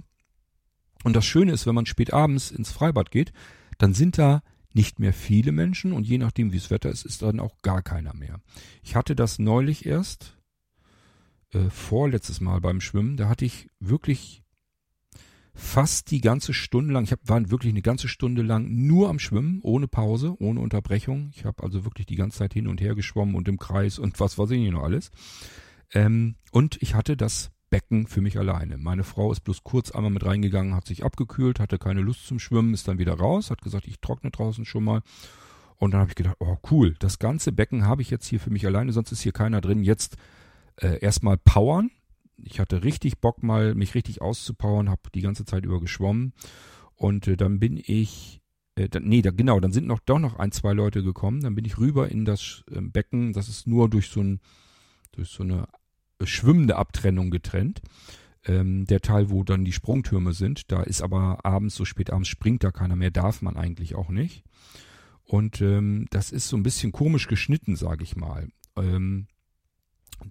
[1.04, 3.32] Und das Schöne ist, wenn man spät abends ins Freibad geht,
[3.78, 4.42] dann sind da
[4.74, 7.82] nicht mehr viele Menschen und je nachdem, wie das Wetter ist, ist dann auch gar
[7.82, 8.40] keiner mehr.
[8.82, 10.38] Ich hatte das neulich erst,
[11.52, 14.42] äh, vorletztes Mal beim Schwimmen, da hatte ich wirklich
[15.54, 19.18] fast die ganze Stunde lang, ich hab, war wirklich eine ganze Stunde lang nur am
[19.18, 21.30] Schwimmen, ohne Pause, ohne Unterbrechung.
[21.34, 24.18] Ich habe also wirklich die ganze Zeit hin und her geschwommen und im Kreis und
[24.18, 25.10] was weiß ich noch alles.
[25.92, 28.76] Ähm, und ich hatte das Becken für mich alleine.
[28.76, 32.38] Meine Frau ist bloß kurz einmal mit reingegangen, hat sich abgekühlt, hatte keine Lust zum
[32.38, 35.00] Schwimmen, ist dann wieder raus, hat gesagt, ich trockne draußen schon mal.
[35.78, 38.50] Und dann habe ich gedacht, oh cool, das ganze Becken habe ich jetzt hier für
[38.50, 39.82] mich alleine, sonst ist hier keiner drin.
[39.82, 40.18] Jetzt
[40.76, 41.90] äh, erstmal powern.
[42.44, 46.34] Ich hatte richtig Bock mal, mich richtig auszupowern, habe die ganze Zeit über geschwommen.
[46.94, 48.42] Und äh, dann bin ich,
[48.74, 51.40] äh, dann, nee, da, genau, dann sind noch doch noch ein, zwei Leute gekommen.
[51.40, 53.32] Dann bin ich rüber in das äh, Becken.
[53.32, 54.40] Das ist nur durch so, ein,
[55.12, 55.68] durch so eine
[56.26, 57.82] schwimmende Abtrennung getrennt.
[58.44, 62.28] Ähm, der Teil, wo dann die Sprungtürme sind, da ist aber abends, so spät abends
[62.28, 64.44] springt da keiner mehr, darf man eigentlich auch nicht.
[65.24, 68.48] Und ähm, das ist so ein bisschen komisch geschnitten, sage ich mal.
[68.76, 69.28] Ähm,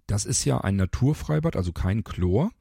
[0.07, 2.51] das ist ja ein Naturfreibad, also kein Chlor.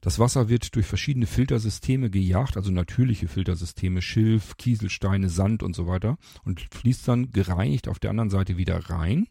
[0.00, 5.86] Das Wasser wird durch verschiedene Filtersysteme gejagt, also natürliche Filtersysteme, Schilf, Kieselsteine, Sand und so
[5.86, 9.26] weiter und fließt dann gereinigt auf der anderen Seite wieder rein,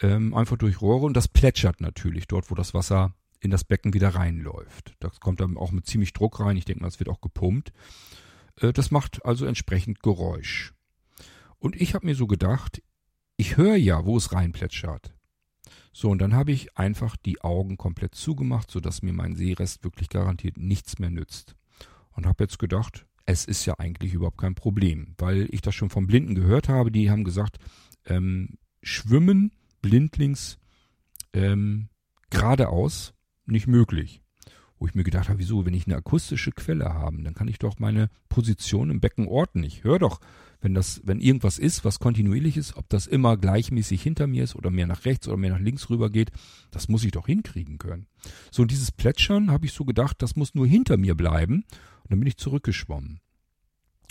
[0.00, 3.94] ähm, einfach durch Rohre und das plätschert natürlich dort, wo das Wasser in das Becken
[3.94, 4.94] wieder reinläuft.
[5.00, 6.56] Das kommt dann auch mit ziemlich Druck rein.
[6.56, 7.72] Ich denke mal, es wird auch gepumpt.
[8.60, 10.72] Äh, das macht also entsprechend Geräusch.
[11.58, 12.82] Und ich habe mir so gedacht,
[13.36, 15.14] ich höre ja, wo es reinplätschert.
[15.92, 20.10] So, und dann habe ich einfach die Augen komplett zugemacht, sodass mir mein Seerest wirklich
[20.10, 21.56] garantiert nichts mehr nützt.
[22.10, 25.90] Und habe jetzt gedacht, es ist ja eigentlich überhaupt kein Problem, weil ich das schon
[25.90, 26.90] vom Blinden gehört habe.
[26.90, 27.58] Die haben gesagt,
[28.04, 29.52] ähm, schwimmen
[29.86, 30.58] blindlings
[31.32, 31.88] ähm,
[32.30, 33.14] geradeaus
[33.46, 34.20] nicht möglich.
[34.78, 37.58] Wo ich mir gedacht habe, wieso, wenn ich eine akustische Quelle habe, dann kann ich
[37.58, 39.62] doch meine Position im Becken orten.
[39.62, 40.20] Ich höre doch,
[40.60, 44.56] wenn das, wenn irgendwas ist, was kontinuierlich ist, ob das immer gleichmäßig hinter mir ist
[44.56, 46.30] oder mehr nach rechts oder mehr nach links rüber geht,
[46.72, 48.06] das muss ich doch hinkriegen können.
[48.50, 51.64] So, und dieses Plätschern habe ich so gedacht, das muss nur hinter mir bleiben.
[52.02, 53.20] Und dann bin ich zurückgeschwommen.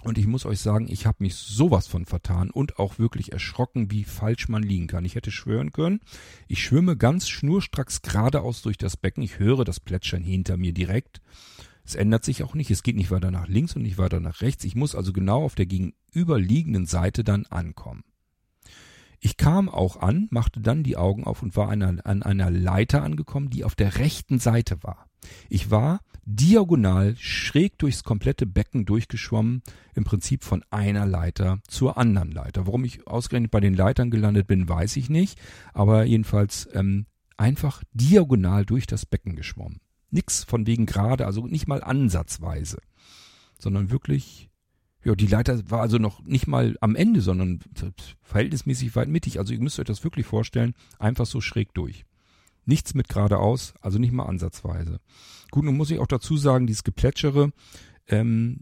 [0.05, 3.89] Und ich muss euch sagen, ich habe mich sowas von vertan und auch wirklich erschrocken,
[3.89, 5.03] wie falsch man liegen kann.
[5.03, 5.99] Ich hätte schwören können,
[6.47, 9.23] ich schwimme ganz schnurstracks geradeaus durch das Becken.
[9.23, 11.21] Ich höre das Plätschern hinter mir direkt.
[11.83, 12.69] Es ändert sich auch nicht.
[12.69, 14.63] Es geht nicht weiter nach links und nicht weiter nach rechts.
[14.63, 18.03] Ich muss also genau auf der gegenüberliegenden Seite dann ankommen.
[19.19, 22.51] Ich kam auch an, machte dann die Augen auf und war an einer, an einer
[22.51, 25.07] Leiter angekommen, die auf der rechten Seite war.
[25.49, 29.61] Ich war diagonal schräg durchs komplette Becken durchgeschwommen,
[29.93, 32.65] im Prinzip von einer Leiter zur anderen Leiter.
[32.65, 35.39] Warum ich ausgerechnet bei den Leitern gelandet bin, weiß ich nicht,
[35.73, 37.05] aber jedenfalls ähm,
[37.37, 39.79] einfach diagonal durch das Becken geschwommen.
[40.09, 42.79] Nix von wegen gerade, also nicht mal ansatzweise,
[43.59, 44.49] sondern wirklich,
[45.03, 47.59] ja, die Leiter war also noch nicht mal am Ende, sondern
[48.23, 49.37] verhältnismäßig weit mittig.
[49.37, 52.05] Also ihr müsst euch das wirklich vorstellen, einfach so schräg durch.
[52.65, 54.99] Nichts mit geradeaus, also nicht mal ansatzweise.
[55.51, 57.51] Gut, nun muss ich auch dazu sagen, dieses Geplätschere,
[58.07, 58.59] ähm,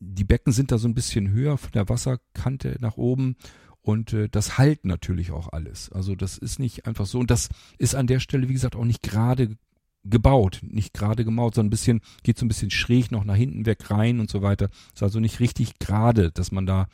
[0.00, 3.36] die Becken sind da so ein bisschen höher von der Wasserkante nach oben
[3.82, 5.90] und äh, das halt natürlich auch alles.
[5.92, 7.48] Also das ist nicht einfach so und das
[7.78, 9.56] ist an der Stelle, wie gesagt, auch nicht gerade
[10.04, 13.66] gebaut, nicht gerade gemaut, sondern ein bisschen, geht so ein bisschen schräg noch nach hinten
[13.66, 14.68] weg rein und so weiter.
[14.94, 16.88] Ist also nicht richtig gerade, dass man da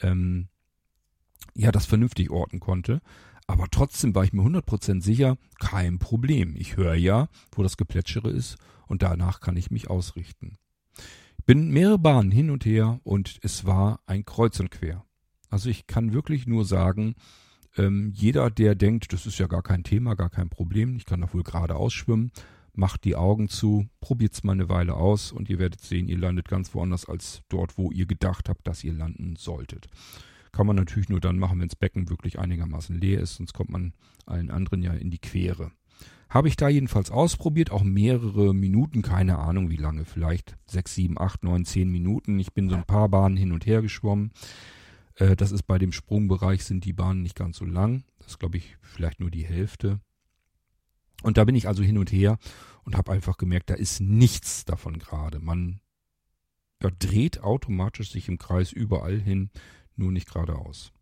[0.00, 0.48] ähm,
[1.54, 3.00] ja das vernünftig orten konnte.
[3.50, 6.54] Aber trotzdem war ich mir 100% sicher, kein Problem.
[6.56, 10.56] Ich höre ja, wo das Geplätschere ist und danach kann ich mich ausrichten.
[11.46, 15.04] Bin mehrere Bahnen hin und her und es war ein Kreuz und Quer.
[15.48, 17.16] Also ich kann wirklich nur sagen,
[17.76, 21.20] ähm, jeder, der denkt, das ist ja gar kein Thema, gar kein Problem, ich kann
[21.20, 22.30] doch wohl gerade ausschwimmen,
[22.72, 26.46] macht die Augen zu, probiert's mal eine Weile aus und ihr werdet sehen, ihr landet
[26.46, 29.88] ganz woanders als dort, wo ihr gedacht habt, dass ihr landen solltet.
[30.52, 33.70] Kann man natürlich nur dann machen, wenn das Becken wirklich einigermaßen leer ist, sonst kommt
[33.70, 33.92] man
[34.26, 35.70] allen anderen ja in die Quere.
[36.28, 41.18] Habe ich da jedenfalls ausprobiert, auch mehrere Minuten, keine Ahnung wie lange, vielleicht sechs, sieben,
[41.18, 42.38] acht, neun, zehn Minuten.
[42.38, 44.30] Ich bin so ein paar Bahnen hin und her geschwommen.
[45.16, 48.04] Äh, das ist bei dem Sprungbereich sind die Bahnen nicht ganz so lang.
[48.18, 50.00] Das ist, glaube ich, vielleicht nur die Hälfte.
[51.22, 52.38] Und da bin ich also hin und her
[52.84, 55.40] und habe einfach gemerkt, da ist nichts davon gerade.
[55.40, 55.80] Man
[56.82, 59.50] ja, dreht automatisch sich im Kreis überall hin
[60.00, 60.92] nur nicht geradeaus.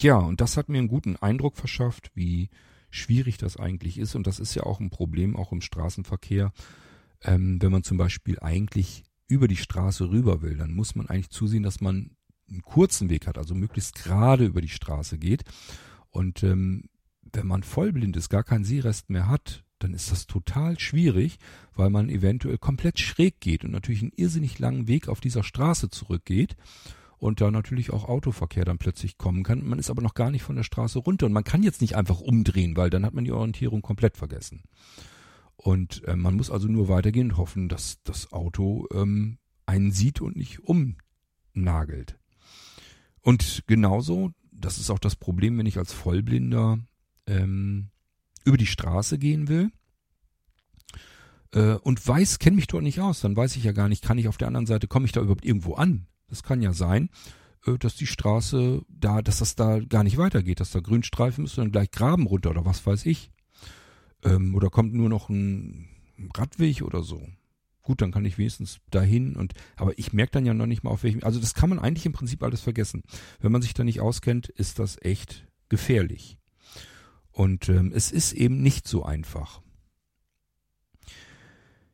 [0.00, 2.48] Ja, und das hat mir einen guten Eindruck verschafft, wie
[2.90, 4.14] schwierig das eigentlich ist.
[4.14, 6.52] Und das ist ja auch ein Problem, auch im Straßenverkehr.
[7.22, 11.30] Ähm, wenn man zum Beispiel eigentlich über die Straße rüber will, dann muss man eigentlich
[11.30, 12.16] zusehen, dass man
[12.48, 15.44] einen kurzen Weg hat, also möglichst gerade über die Straße geht.
[16.10, 16.84] Und ähm,
[17.32, 21.38] wenn man vollblind ist, gar keinen Sehrest mehr hat, dann ist das total schwierig,
[21.74, 25.90] weil man eventuell komplett schräg geht und natürlich einen irrsinnig langen Weg auf dieser Straße
[25.90, 26.56] zurückgeht
[27.22, 29.64] und da natürlich auch Autoverkehr dann plötzlich kommen kann.
[29.64, 31.94] Man ist aber noch gar nicht von der Straße runter und man kann jetzt nicht
[31.94, 34.64] einfach umdrehen, weil dann hat man die Orientierung komplett vergessen.
[35.54, 40.20] Und äh, man muss also nur weitergehen und hoffen, dass das Auto ähm, einen sieht
[40.20, 42.18] und nicht umnagelt.
[43.20, 46.80] Und genauso, das ist auch das Problem, wenn ich als Vollblinder
[47.28, 47.90] ähm,
[48.44, 49.70] über die Straße gehen will
[51.52, 54.18] äh, und weiß, kenne mich dort nicht aus, dann weiß ich ja gar nicht, kann
[54.18, 56.08] ich auf der anderen Seite, komme ich da überhaupt irgendwo an?
[56.32, 57.10] Das kann ja sein,
[57.66, 61.58] äh, dass die Straße da, dass das da gar nicht weitergeht, dass da Grünstreifen ist
[61.58, 63.30] und dann gleich Graben runter oder was weiß ich.
[64.24, 65.90] Ähm, oder kommt nur noch ein
[66.34, 67.22] Radweg oder so.
[67.82, 70.90] Gut, dann kann ich wenigstens dahin und aber ich merke dann ja noch nicht mal
[70.90, 71.22] auf welchem.
[71.22, 73.02] Also das kann man eigentlich im Prinzip alles vergessen.
[73.40, 76.38] Wenn man sich da nicht auskennt, ist das echt gefährlich.
[77.30, 79.60] Und ähm, es ist eben nicht so einfach.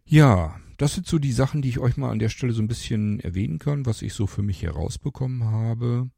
[0.05, 2.69] Ja, das sind so die Sachen, die ich euch mal an der Stelle so ein
[2.69, 6.09] bisschen erwähnen kann, was ich so für mich herausbekommen habe.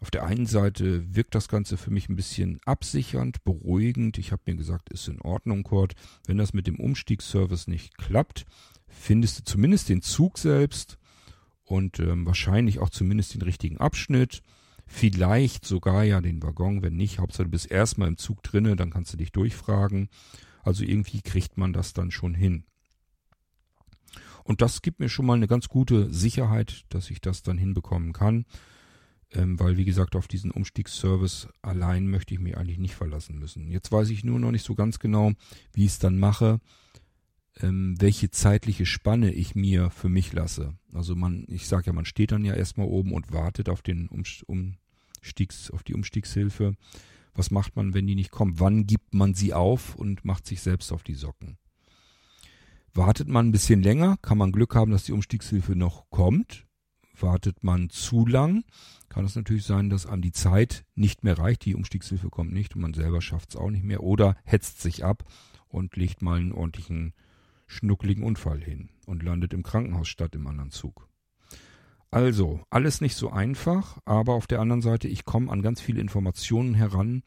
[0.00, 4.16] Auf der einen Seite wirkt das Ganze für mich ein bisschen absichernd, beruhigend.
[4.16, 5.92] Ich habe mir gesagt, ist in Ordnung, Kurt.
[6.26, 8.46] Wenn das mit dem Umstiegsservice nicht klappt,
[8.88, 10.96] findest du zumindest den Zug selbst
[11.64, 14.40] und ähm, wahrscheinlich auch zumindest den richtigen Abschnitt.
[14.86, 17.18] Vielleicht sogar ja den Waggon, wenn nicht.
[17.18, 20.08] Hauptsache du bist erstmal im Zug drinne, dann kannst du dich durchfragen.
[20.62, 22.64] Also irgendwie kriegt man das dann schon hin.
[24.44, 28.12] Und das gibt mir schon mal eine ganz gute Sicherheit, dass ich das dann hinbekommen
[28.12, 28.46] kann.
[29.32, 33.70] Ähm, weil, wie gesagt, auf diesen Umstiegsservice allein möchte ich mich eigentlich nicht verlassen müssen.
[33.70, 35.32] Jetzt weiß ich nur noch nicht so ganz genau,
[35.72, 36.60] wie ich es dann mache
[37.62, 40.74] ähm, welche zeitliche Spanne ich mir für mich lasse.
[40.92, 44.08] Also man, ich sage ja, man steht dann ja erstmal oben und wartet auf den
[44.08, 46.74] Umstiegs, auf die Umstiegshilfe.
[47.34, 48.60] Was macht man, wenn die nicht kommt?
[48.60, 51.56] Wann gibt man sie auf und macht sich selbst auf die Socken?
[52.92, 56.66] Wartet man ein bisschen länger, kann man Glück haben, dass die Umstiegshilfe noch kommt.
[57.18, 58.64] Wartet man zu lang,
[59.08, 62.74] kann es natürlich sein, dass einem die Zeit nicht mehr reicht, die Umstiegshilfe kommt nicht
[62.74, 65.24] und man selber schafft es auch nicht mehr oder hetzt sich ab
[65.68, 67.12] und legt mal einen ordentlichen
[67.66, 71.08] schnuckligen Unfall hin und landet im Krankenhaus statt im anderen Zug.
[72.10, 76.00] Also, alles nicht so einfach, aber auf der anderen Seite, ich komme an ganz viele
[76.00, 77.22] Informationen heran,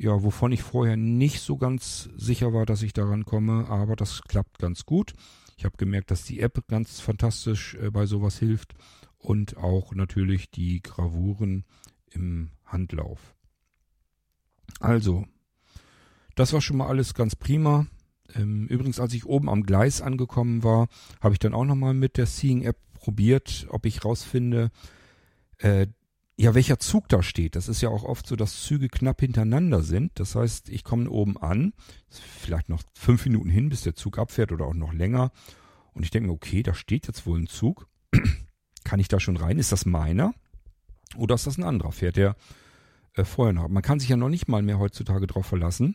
[0.00, 4.22] ja, wovon ich vorher nicht so ganz sicher war, dass ich daran komme, aber das
[4.22, 5.12] klappt ganz gut.
[5.58, 8.72] Ich habe gemerkt, dass die App ganz fantastisch äh, bei sowas hilft
[9.18, 11.66] und auch natürlich die Gravuren
[12.10, 13.34] im Handlauf.
[14.78, 15.26] Also,
[16.34, 17.86] das war schon mal alles ganz prima.
[18.34, 20.88] Ähm, übrigens, als ich oben am Gleis angekommen war,
[21.20, 24.70] habe ich dann auch nochmal mit der Seeing App probiert, ob ich rausfinde,
[25.58, 25.88] äh,
[26.40, 27.54] ja, welcher Zug da steht.
[27.54, 30.18] Das ist ja auch oft so, dass Züge knapp hintereinander sind.
[30.18, 31.74] Das heißt, ich komme oben an,
[32.08, 35.32] vielleicht noch fünf Minuten hin, bis der Zug abfährt oder auch noch länger.
[35.92, 37.88] Und ich denke mir, okay, da steht jetzt wohl ein Zug.
[38.84, 39.58] kann ich da schon rein?
[39.58, 40.32] Ist das meiner?
[41.14, 41.92] Oder ist das ein anderer?
[41.92, 42.36] Fährt der
[43.16, 43.68] äh, vorher noch?
[43.68, 45.94] Man kann sich ja noch nicht mal mehr heutzutage drauf verlassen,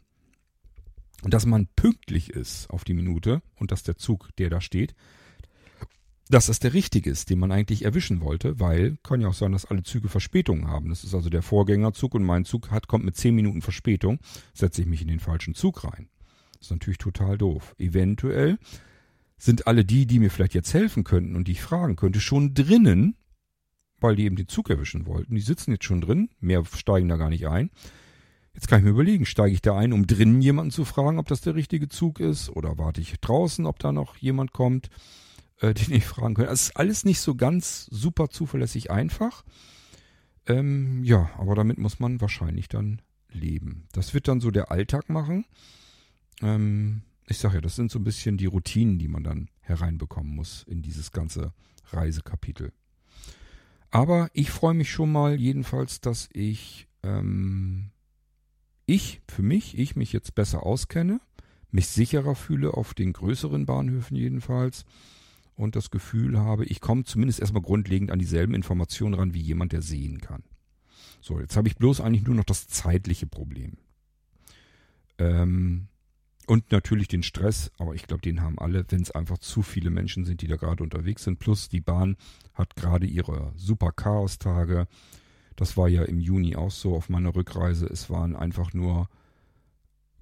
[1.24, 4.94] dass man pünktlich ist auf die Minute und dass der Zug, der da steht,
[6.30, 9.52] dass das der richtige ist, den man eigentlich erwischen wollte, weil kann ja auch sein,
[9.52, 10.90] dass alle Züge Verspätungen haben.
[10.90, 14.20] Das ist also der Vorgängerzug und mein Zug hat, kommt mit zehn Minuten Verspätung,
[14.54, 16.10] setze ich mich in den falschen Zug rein.
[16.54, 17.76] Das ist natürlich total doof.
[17.78, 18.58] Eventuell
[19.38, 22.54] sind alle die, die mir vielleicht jetzt helfen könnten und die ich fragen könnte, schon
[22.54, 23.16] drinnen,
[24.00, 25.36] weil die eben den Zug erwischen wollten.
[25.36, 27.70] Die sitzen jetzt schon drin, mehr steigen da gar nicht ein.
[28.54, 31.28] Jetzt kann ich mir überlegen, steige ich da ein, um drinnen jemanden zu fragen, ob
[31.28, 34.90] das der richtige Zug ist, oder warte ich draußen, ob da noch jemand kommt,
[35.60, 36.52] äh, den ich fragen könnte.
[36.52, 39.44] Es ist alles nicht so ganz super zuverlässig einfach.
[40.48, 43.88] Ähm, ja, aber damit muss man wahrscheinlich dann leben.
[43.92, 45.46] Das wird dann so der Alltag machen.
[46.42, 50.36] Ähm, ich sage ja, das sind so ein bisschen die Routinen, die man dann hereinbekommen
[50.36, 51.54] muss in dieses ganze
[51.88, 52.72] Reisekapitel.
[53.90, 57.92] Aber ich freue mich schon mal jedenfalls, dass ich ähm,
[58.86, 61.20] ich, für mich, ich mich jetzt besser auskenne,
[61.72, 64.86] mich sicherer fühle auf den größeren Bahnhöfen jedenfalls
[65.56, 69.72] und das Gefühl habe, ich komme zumindest erstmal grundlegend an dieselben Informationen ran wie jemand,
[69.72, 70.44] der sehen kann.
[71.22, 73.78] So, jetzt habe ich bloß eigentlich nur noch das zeitliche Problem.
[75.18, 75.88] Ähm,
[76.48, 79.90] und natürlich den Stress, aber ich glaube, den haben alle, wenn es einfach zu viele
[79.90, 81.40] Menschen sind, die da gerade unterwegs sind.
[81.40, 82.18] Plus die Bahn
[82.54, 84.88] hat gerade ihre super Chaos-Tage.
[85.56, 87.88] Das war ja im Juni auch so auf meiner Rückreise.
[87.88, 89.10] Es waren einfach nur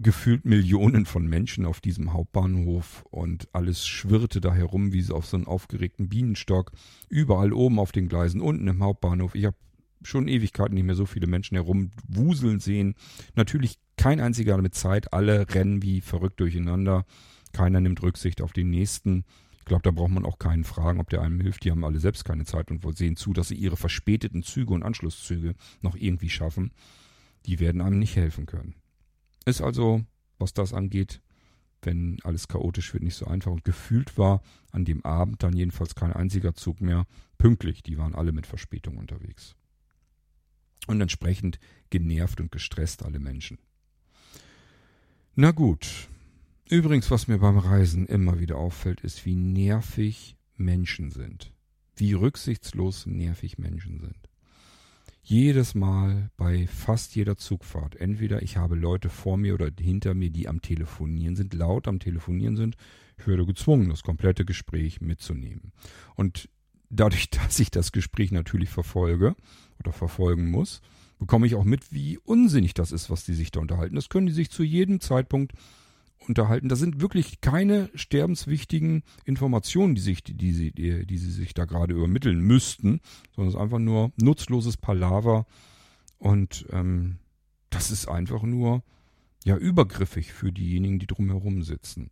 [0.03, 5.25] gefühlt Millionen von Menschen auf diesem Hauptbahnhof und alles schwirrte da herum wie so auf
[5.25, 6.71] so einen aufgeregten Bienenstock.
[7.09, 9.33] Überall oben auf den Gleisen, unten im Hauptbahnhof.
[9.35, 9.57] Ich habe
[10.03, 12.95] schon Ewigkeiten nicht mehr so viele Menschen herumwuseln sehen.
[13.35, 15.13] Natürlich kein einziger mit Zeit.
[15.13, 17.05] Alle rennen wie verrückt durcheinander.
[17.53, 19.23] Keiner nimmt Rücksicht auf den nächsten.
[19.57, 21.63] Ich glaube, da braucht man auch keinen fragen, ob der einem hilft.
[21.63, 24.83] Die haben alle selbst keine Zeit und sehen zu, dass sie ihre verspäteten Züge und
[24.83, 26.71] Anschlusszüge noch irgendwie schaffen.
[27.45, 28.75] Die werden einem nicht helfen können.
[29.45, 30.03] Ist also,
[30.37, 31.21] was das angeht,
[31.81, 33.51] wenn alles chaotisch wird, nicht so einfach.
[33.51, 34.41] Und gefühlt war
[34.71, 37.05] an dem Abend dann jedenfalls kein einziger Zug mehr
[37.37, 37.83] pünktlich.
[37.83, 39.55] Die waren alle mit Verspätung unterwegs.
[40.87, 43.57] Und entsprechend genervt und gestresst alle Menschen.
[45.35, 46.07] Na gut,
[46.69, 51.51] Übrigens, was mir beim Reisen immer wieder auffällt, ist, wie nervig Menschen sind.
[51.95, 54.29] Wie rücksichtslos nervig Menschen sind.
[55.23, 57.95] Jedes Mal bei fast jeder Zugfahrt.
[57.95, 61.99] Entweder ich habe Leute vor mir oder hinter mir, die am Telefonieren sind, laut am
[61.99, 62.75] Telefonieren sind.
[63.17, 65.71] Ich werde gezwungen, das komplette Gespräch mitzunehmen.
[66.15, 66.49] Und
[66.89, 69.35] dadurch, dass ich das Gespräch natürlich verfolge
[69.79, 70.81] oder verfolgen muss,
[71.19, 73.95] bekomme ich auch mit, wie unsinnig das ist, was die sich da unterhalten.
[73.95, 75.53] Das können die sich zu jedem Zeitpunkt
[76.27, 76.69] unterhalten.
[76.69, 81.65] Das sind wirklich keine sterbenswichtigen Informationen, die, sich, die, die, die, die sie sich da
[81.65, 83.01] gerade übermitteln müssten,
[83.35, 85.45] sondern es ist einfach nur nutzloses Palaver
[86.17, 87.17] und ähm,
[87.69, 88.83] das ist einfach nur
[89.43, 92.11] ja übergriffig für diejenigen, die drumherum sitzen.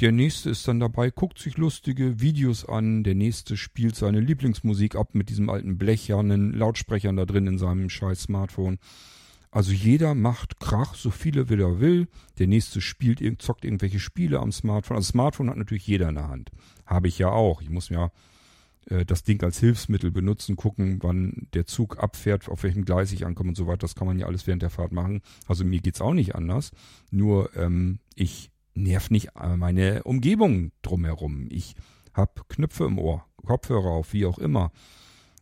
[0.00, 4.94] Der nächste ist dann dabei, guckt sich lustige Videos an, der nächste spielt seine Lieblingsmusik
[4.94, 8.78] ab mit diesem alten blechernen Lautsprechern da drin in seinem scheiß Smartphone.
[9.56, 12.08] Also jeder macht Krach, so viele wie er will.
[12.38, 14.98] Der nächste spielt, zockt irgendwelche Spiele am Smartphone.
[14.98, 16.50] Also Smartphone hat natürlich jeder in der Hand.
[16.84, 17.62] Habe ich ja auch.
[17.62, 18.12] Ich muss ja
[18.90, 23.24] äh, das Ding als Hilfsmittel benutzen, gucken, wann der Zug abfährt, auf welchem Gleis ich
[23.24, 23.78] ankomme und so weiter.
[23.78, 25.22] Das kann man ja alles während der Fahrt machen.
[25.48, 26.72] Also mir geht's auch nicht anders.
[27.10, 31.46] Nur ähm, ich nerv nicht meine Umgebung drumherum.
[31.48, 31.76] Ich
[32.12, 34.70] hab Knöpfe im Ohr, Kopfhörer auf, wie auch immer.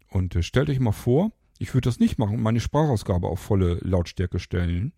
[0.09, 1.33] Und äh, stellt euch mal vor,
[1.65, 4.93] ich würde das nicht machen, meine Sprachausgabe auf volle Lautstärke stellen.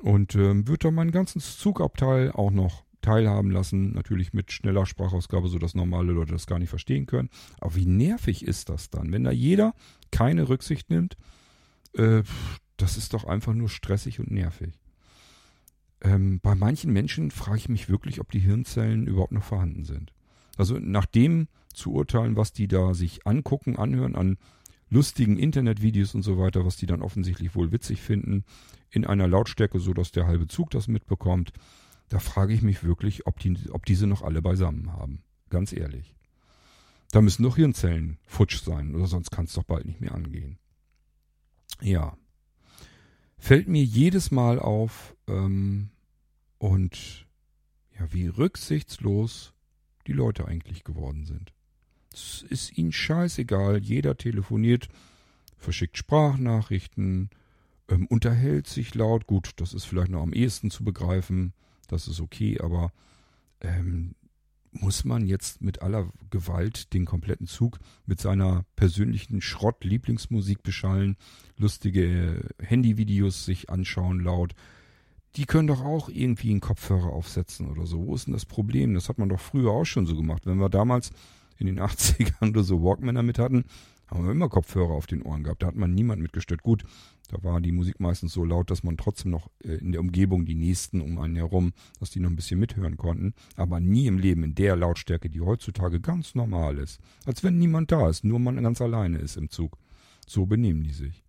[0.00, 5.48] Und ähm, würde dann meinen ganzen Zugabteil auch noch teilhaben lassen, natürlich mit schneller Sprachausgabe,
[5.48, 7.30] sodass normale Leute das gar nicht verstehen können.
[7.60, 9.74] Aber wie nervig ist das dann, wenn da jeder
[10.10, 11.16] keine Rücksicht nimmt?
[11.94, 12.24] Äh,
[12.76, 14.72] das ist doch einfach nur stressig und nervig.
[16.00, 20.12] Ähm, bei manchen Menschen frage ich mich wirklich, ob die Hirnzellen überhaupt noch vorhanden sind.
[20.56, 24.36] Also nach dem zu urteilen, was die da sich angucken, anhören an
[24.90, 28.44] lustigen Internetvideos und so weiter, was die dann offensichtlich wohl witzig finden,
[28.90, 31.52] in einer Lautstärke, so dass der halbe Zug das mitbekommt.
[32.08, 35.22] Da frage ich mich wirklich, ob, die, ob diese noch alle beisammen haben.
[35.48, 36.16] Ganz ehrlich.
[37.12, 40.58] Da müssen doch Hirnzellen futsch sein, oder sonst kann es doch bald nicht mehr angehen.
[41.80, 42.16] Ja.
[43.38, 45.90] Fällt mir jedes Mal auf ähm,
[46.58, 47.26] und
[47.98, 49.54] ja, wie rücksichtslos
[50.06, 51.52] die Leute eigentlich geworden sind.
[52.12, 53.78] Es ist ihnen scheißegal.
[53.78, 54.88] Jeder telefoniert,
[55.56, 57.30] verschickt Sprachnachrichten,
[57.88, 59.26] ähm, unterhält sich laut.
[59.26, 61.52] Gut, das ist vielleicht noch am ehesten zu begreifen.
[61.88, 62.92] Das ist okay, aber
[63.60, 64.14] ähm,
[64.72, 71.16] muss man jetzt mit aller Gewalt den kompletten Zug mit seiner persönlichen Schrott-Lieblingsmusik beschallen,
[71.56, 74.54] lustige Handyvideos sich anschauen laut.
[75.36, 78.06] Die können doch auch irgendwie einen Kopfhörer aufsetzen oder so.
[78.06, 78.94] Wo ist denn das Problem?
[78.94, 80.46] Das hat man doch früher auch schon so gemacht.
[80.46, 81.10] Wenn wir damals
[81.60, 83.64] in den 80ern oder so Walkman damit hatten,
[84.08, 85.62] haben wir immer Kopfhörer auf den Ohren gehabt.
[85.62, 86.62] Da hat man niemand mitgestört.
[86.62, 86.84] Gut,
[87.28, 90.46] da war die Musik meistens so laut, dass man trotzdem noch äh, in der Umgebung
[90.46, 93.34] die Nächsten um einen herum, dass die noch ein bisschen mithören konnten.
[93.56, 96.98] Aber nie im Leben in der Lautstärke, die heutzutage ganz normal ist.
[97.24, 99.78] Als wenn niemand da ist, nur man ganz alleine ist im Zug.
[100.26, 101.24] So benehmen die sich.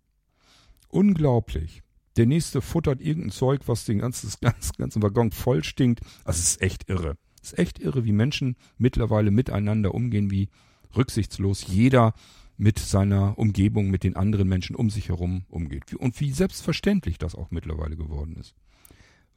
[0.88, 1.82] Unglaublich.
[2.16, 4.30] Der nächste futtert irgendein Zeug, was den ganzen,
[4.76, 6.00] ganzen Waggon voll stinkt.
[6.24, 7.16] Das ist echt irre.
[7.42, 10.48] Es ist echt irre, wie Menschen mittlerweile miteinander umgehen, wie
[10.96, 12.14] rücksichtslos jeder
[12.56, 15.94] mit seiner Umgebung, mit den anderen Menschen um sich herum umgeht.
[15.94, 18.54] Und wie selbstverständlich das auch mittlerweile geworden ist.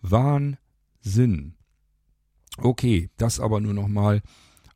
[0.01, 1.55] Wahnsinn.
[2.57, 4.21] Okay, das aber nur nochmal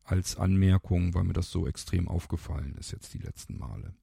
[0.03, 3.93] als Anmerkung, weil mir das so extrem aufgefallen ist jetzt die letzten Male.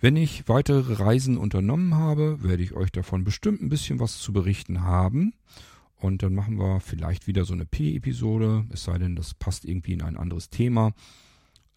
[0.00, 4.32] Wenn ich weitere Reisen unternommen habe, werde ich euch davon bestimmt ein bisschen was zu
[4.32, 5.34] berichten haben.
[6.00, 9.92] Und dann machen wir vielleicht wieder so eine P-Episode, es sei denn, das passt irgendwie
[9.92, 10.92] in ein anderes Thema.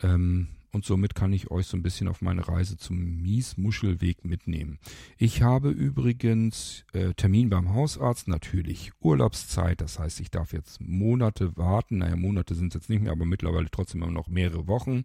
[0.01, 4.79] Ähm, und somit kann ich euch so ein bisschen auf meine Reise zum Miesmuschelweg mitnehmen.
[5.17, 11.57] Ich habe übrigens äh, Termin beim Hausarzt, natürlich Urlaubszeit, das heißt, ich darf jetzt Monate
[11.57, 11.97] warten.
[11.97, 15.03] Naja, Monate sind es jetzt nicht mehr, aber mittlerweile trotzdem immer noch mehrere Wochen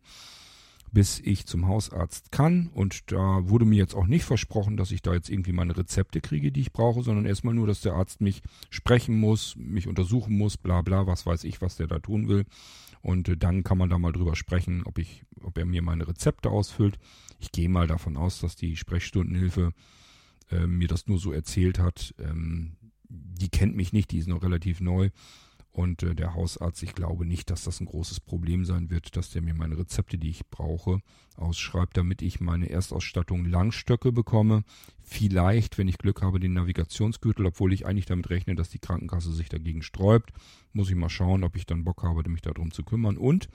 [0.92, 2.68] bis ich zum Hausarzt kann.
[2.68, 6.20] Und da wurde mir jetzt auch nicht versprochen, dass ich da jetzt irgendwie meine Rezepte
[6.20, 10.36] kriege, die ich brauche, sondern erstmal nur, dass der Arzt mich sprechen muss, mich untersuchen
[10.36, 12.44] muss, bla bla, was weiß ich, was der da tun will.
[13.02, 16.08] Und äh, dann kann man da mal drüber sprechen, ob ich, ob er mir meine
[16.08, 16.98] Rezepte ausfüllt.
[17.38, 19.72] Ich gehe mal davon aus, dass die Sprechstundenhilfe
[20.50, 22.14] äh, mir das nur so erzählt hat.
[22.18, 22.76] Ähm,
[23.08, 25.10] die kennt mich nicht, die ist noch relativ neu.
[25.76, 29.28] Und äh, der Hausarzt, ich glaube nicht, dass das ein großes Problem sein wird, dass
[29.28, 31.02] der mir meine Rezepte, die ich brauche,
[31.36, 34.64] ausschreibt, damit ich meine Erstausstattung Langstöcke bekomme.
[35.02, 39.30] Vielleicht, wenn ich Glück habe, den Navigationsgürtel, obwohl ich eigentlich damit rechne, dass die Krankenkasse
[39.34, 40.32] sich dagegen sträubt.
[40.72, 43.18] Muss ich mal schauen, ob ich dann Bock habe, mich darum zu kümmern.
[43.18, 43.50] Und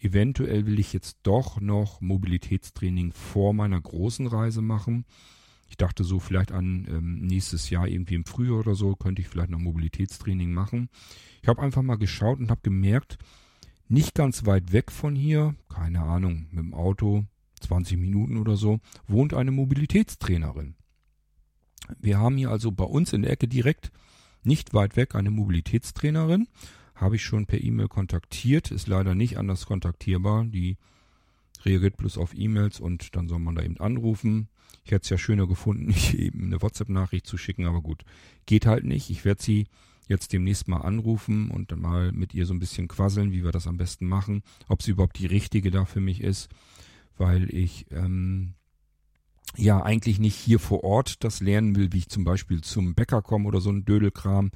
[0.00, 5.04] eventuell will ich jetzt doch noch Mobilitätstraining vor meiner großen Reise machen.
[5.72, 9.28] Ich dachte so vielleicht an ähm, nächstes Jahr irgendwie im Frühjahr oder so könnte ich
[9.28, 10.90] vielleicht noch Mobilitätstraining machen.
[11.40, 13.16] Ich habe einfach mal geschaut und habe gemerkt,
[13.88, 17.24] nicht ganz weit weg von hier, keine Ahnung, mit dem Auto
[17.60, 20.74] 20 Minuten oder so, wohnt eine Mobilitätstrainerin.
[21.98, 23.92] Wir haben hier also bei uns in der Ecke direkt
[24.42, 26.48] nicht weit weg eine Mobilitätstrainerin.
[26.94, 30.44] Habe ich schon per E-Mail kontaktiert, ist leider nicht anders kontaktierbar.
[30.44, 30.76] Die
[31.64, 34.48] reagiert bloß auf E-Mails und dann soll man da eben anrufen.
[34.84, 38.04] Ich hätte es ja schöner gefunden, nicht eben eine WhatsApp-Nachricht zu schicken, aber gut,
[38.46, 39.10] geht halt nicht.
[39.10, 39.66] Ich werde sie
[40.08, 43.52] jetzt demnächst mal anrufen und dann mal mit ihr so ein bisschen quasseln, wie wir
[43.52, 46.48] das am besten machen, ob sie überhaupt die richtige da für mich ist,
[47.16, 48.54] weil ich ähm,
[49.56, 53.22] ja eigentlich nicht hier vor Ort das lernen will, wie ich zum Beispiel zum Bäcker
[53.22, 54.50] komme oder so ein Dödelkram.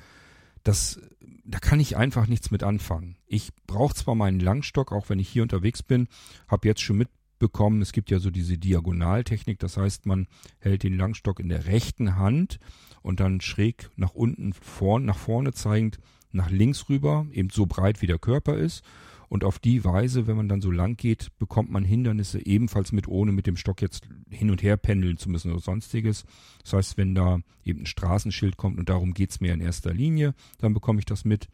[0.62, 1.00] Das,
[1.48, 3.16] da kann ich einfach nichts mit anfangen.
[3.26, 6.08] Ich brauche zwar meinen Langstock, auch wenn ich hier unterwegs bin,
[6.48, 10.26] habe jetzt schon mitbekommen, es gibt ja so diese Diagonaltechnik, das heißt, man
[10.58, 12.58] hält den Langstock in der rechten Hand
[13.02, 15.98] und dann schräg nach unten vorn, nach vorne zeigend
[16.32, 18.82] nach links rüber, eben so breit wie der Körper ist
[19.28, 23.08] und auf die Weise, wenn man dann so lang geht, bekommt man Hindernisse ebenfalls mit,
[23.08, 26.24] ohne mit dem Stock jetzt hin und her pendeln zu müssen oder sonstiges.
[26.62, 30.34] Das heißt, wenn da eben ein Straßenschild kommt und darum geht's mir in erster Linie,
[30.58, 31.48] dann bekomme ich das mit.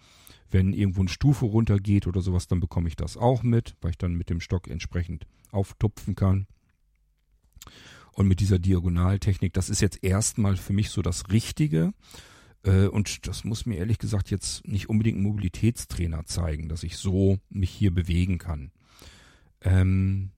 [0.51, 3.99] Wenn irgendwo eine Stufe runtergeht oder sowas, dann bekomme ich das auch mit, weil ich
[3.99, 6.47] dann mit dem Stock entsprechend auftupfen kann.
[8.13, 11.95] Und mit dieser Diagonaltechnik, das ist jetzt erstmal für mich so das Richtige.
[12.65, 16.97] Äh, und das muss mir ehrlich gesagt jetzt nicht unbedingt ein Mobilitätstrainer zeigen, dass ich
[16.97, 18.73] so mich hier bewegen kann.
[19.61, 20.31] Ähm,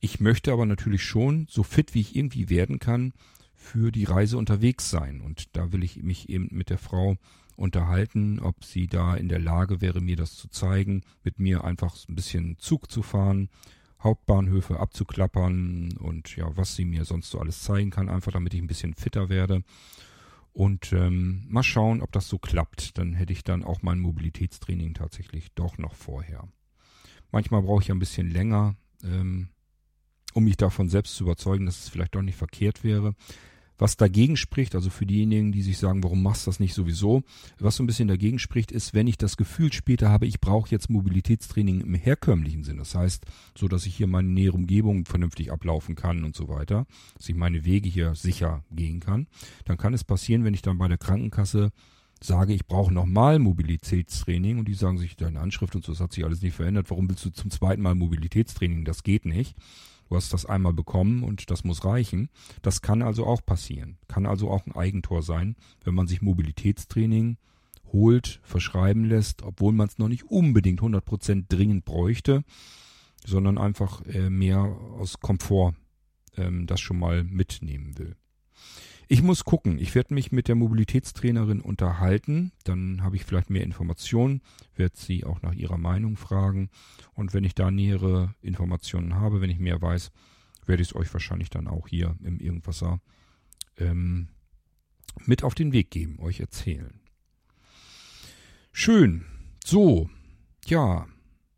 [0.00, 3.12] ich möchte aber natürlich schon so fit wie ich irgendwie werden kann
[3.54, 5.20] für die Reise unterwegs sein.
[5.20, 7.16] Und da will ich mich eben mit der Frau
[7.56, 11.94] unterhalten, ob sie da in der Lage wäre, mir das zu zeigen, mit mir einfach
[12.08, 13.50] ein bisschen Zug zu fahren,
[14.02, 18.62] Hauptbahnhöfe abzuklappern und ja, was sie mir sonst so alles zeigen kann, einfach damit ich
[18.62, 19.62] ein bisschen fitter werde.
[20.52, 22.98] Und ähm, mal schauen, ob das so klappt.
[22.98, 26.48] Dann hätte ich dann auch mein Mobilitätstraining tatsächlich doch noch vorher.
[27.30, 28.74] Manchmal brauche ich ein bisschen länger,
[29.04, 29.48] ähm,
[30.34, 33.14] um mich davon selbst zu überzeugen, dass es vielleicht doch nicht verkehrt wäre.
[33.80, 37.22] Was dagegen spricht, also für diejenigen, die sich sagen, warum machst du das nicht sowieso,
[37.58, 40.70] was so ein bisschen dagegen spricht, ist, wenn ich das Gefühl später habe, ich brauche
[40.70, 42.76] jetzt Mobilitätstraining im herkömmlichen Sinn.
[42.76, 43.24] Das heißt,
[43.56, 46.84] so dass ich hier meine nähere Umgebung vernünftig ablaufen kann und so weiter,
[47.16, 49.28] dass ich meine Wege hier sicher gehen kann,
[49.64, 51.72] dann kann es passieren, wenn ich dann bei der Krankenkasse
[52.22, 56.12] sage, ich brauche nochmal Mobilitätstraining und die sagen sich, deine Anschrift und so, das hat
[56.12, 58.84] sich alles nicht verändert, warum willst du zum zweiten Mal Mobilitätstraining?
[58.84, 59.56] Das geht nicht.
[60.10, 62.30] Du hast das einmal bekommen und das muss reichen.
[62.62, 63.96] Das kann also auch passieren.
[64.08, 65.54] Kann also auch ein Eigentor sein,
[65.84, 67.36] wenn man sich Mobilitätstraining
[67.92, 72.42] holt, verschreiben lässt, obwohl man es noch nicht unbedingt 100% dringend bräuchte,
[73.24, 74.58] sondern einfach äh, mehr
[74.98, 75.74] aus Komfort
[76.36, 78.16] ähm, das schon mal mitnehmen will.
[79.12, 79.80] Ich muss gucken.
[79.80, 82.52] Ich werde mich mit der Mobilitätstrainerin unterhalten.
[82.62, 84.40] Dann habe ich vielleicht mehr Informationen,
[84.76, 86.70] werde sie auch nach ihrer Meinung fragen.
[87.14, 90.12] Und wenn ich da nähere Informationen habe, wenn ich mehr weiß,
[90.64, 93.00] werde ich es euch wahrscheinlich dann auch hier im Irgendwasser
[93.78, 94.28] ähm,
[95.26, 97.00] mit auf den Weg geben, euch erzählen.
[98.70, 99.24] Schön.
[99.64, 100.08] So,
[100.66, 101.08] ja.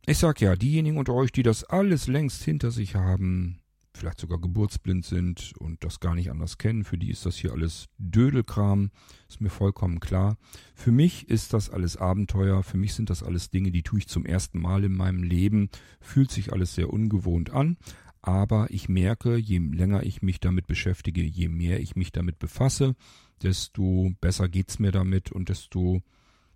[0.07, 3.62] Ich sag ja, diejenigen unter euch, die das alles längst hinter sich haben,
[3.95, 6.85] vielleicht sogar geburtsblind sind und das gar nicht anders kennen.
[6.85, 8.91] Für die ist das hier alles Dödelkram,
[9.29, 10.37] ist mir vollkommen klar.
[10.75, 14.09] Für mich ist das alles Abenteuer, für mich sind das alles Dinge, die tue ich
[14.09, 15.69] zum ersten Mal in meinem Leben,
[16.01, 17.77] fühlt sich alles sehr ungewohnt an,
[18.23, 22.95] aber ich merke, je länger ich mich damit beschäftige, je mehr ich mich damit befasse,
[23.43, 26.03] desto besser geht's mir damit und desto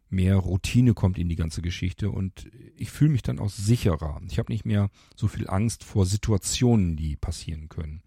[0.09, 4.21] mehr Routine kommt in die ganze Geschichte und ich fühle mich dann auch sicherer.
[4.29, 8.03] Ich habe nicht mehr so viel Angst vor Situationen, die passieren können.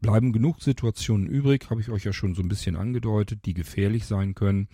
[0.00, 4.04] Bleiben genug Situationen übrig, habe ich euch ja schon so ein bisschen angedeutet, die gefährlich
[4.04, 4.68] sein können.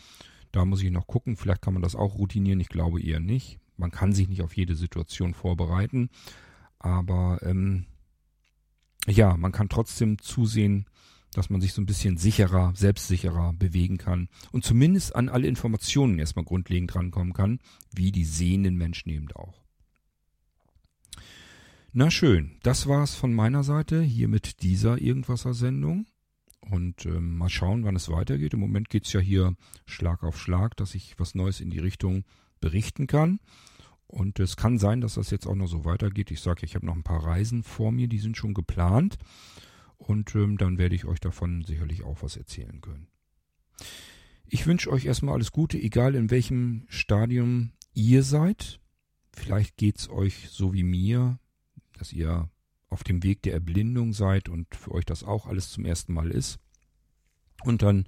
[0.53, 3.59] Da muss ich noch gucken, vielleicht kann man das auch routinieren, ich glaube eher nicht.
[3.77, 6.09] Man kann sich nicht auf jede Situation vorbereiten,
[6.79, 7.85] aber ähm,
[9.07, 10.87] ja, man kann trotzdem zusehen,
[11.39, 16.19] dass man sich so ein bisschen sicherer, selbstsicherer bewegen kann und zumindest an alle Informationen
[16.19, 17.61] erstmal grundlegend rankommen kann,
[17.95, 19.63] wie die sehenden Menschen eben auch.
[21.93, 26.07] Na schön, das war's von meiner Seite hier mit dieser Irgendwasser-Sendung.
[26.61, 28.53] Und ähm, mal schauen, wann es weitergeht.
[28.53, 29.55] Im Moment geht's ja hier
[29.87, 32.25] Schlag auf Schlag, dass ich was Neues in die Richtung
[32.61, 33.39] berichten kann.
[34.09, 36.33] Und es kann sein, dass das jetzt auch noch so weitergeht.
[36.33, 39.19] Ich sage, ich habe noch ein paar Reisen vor mir, die sind schon geplant.
[39.99, 43.09] Und ähm, dann werde ich euch davon sicherlich auch was erzählen können.
[44.47, 48.81] Ich wünsche euch erstmal alles Gute, egal in welchem Stadium ihr seid.
[49.35, 51.39] Vielleicht geht's euch so wie mir,
[51.93, 52.49] dass ihr
[52.89, 56.31] auf dem Weg der Erblindung seid und für euch das auch alles zum ersten Mal
[56.31, 56.59] ist.
[57.65, 58.07] Und dann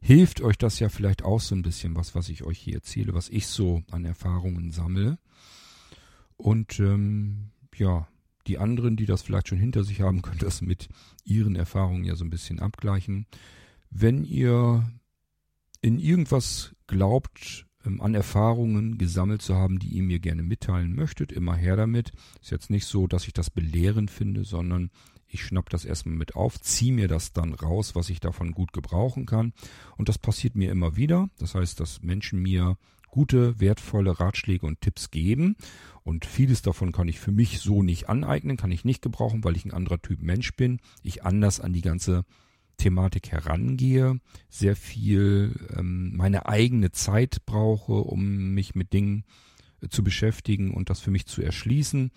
[0.00, 3.14] hilft euch das ja vielleicht auch so ein bisschen was, was ich euch hier erzähle,
[3.14, 5.18] was ich so an Erfahrungen sammle.
[6.36, 8.08] Und ähm, ja,
[8.46, 10.88] die anderen, die das vielleicht schon hinter sich haben, können das mit
[11.24, 13.26] ihren Erfahrungen ja so ein bisschen abgleichen.
[13.90, 14.88] Wenn ihr
[15.82, 21.32] in irgendwas glaubt, ähm, an Erfahrungen gesammelt zu haben, die ihr mir gerne mitteilen möchtet,
[21.32, 22.12] immer her damit.
[22.42, 24.90] Ist jetzt nicht so, dass ich das belehrend finde, sondern
[25.26, 28.72] ich schnapp das erstmal mit auf, ziehe mir das dann raus, was ich davon gut
[28.72, 29.52] gebrauchen kann.
[29.96, 31.30] Und das passiert mir immer wieder.
[31.38, 32.76] Das heißt, dass Menschen mir
[33.10, 35.56] gute, wertvolle Ratschläge und Tipps geben.
[36.02, 39.56] Und vieles davon kann ich für mich so nicht aneignen, kann ich nicht gebrauchen, weil
[39.56, 40.80] ich ein anderer Typ Mensch bin.
[41.02, 42.24] Ich anders an die ganze
[42.80, 49.24] Thematik herangehe, sehr viel ähm, meine eigene Zeit brauche, um mich mit Dingen
[49.82, 52.10] äh, zu beschäftigen und das für mich zu erschließen.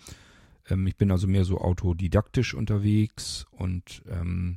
[0.70, 4.56] Ähm, ich bin also mehr so autodidaktisch unterwegs und ähm,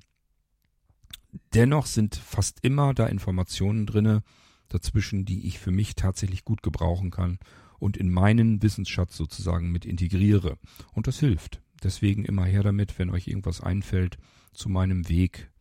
[1.54, 4.24] dennoch sind fast immer da Informationen drinne
[4.70, 7.40] dazwischen, die ich für mich tatsächlich gut gebrauchen kann
[7.80, 10.58] und in meinen Wissensschatz sozusagen mit integriere.
[10.94, 11.62] Und das hilft.
[11.84, 14.18] Deswegen immer her damit, wenn euch irgendwas einfällt
[14.54, 15.52] zu meinem Weg,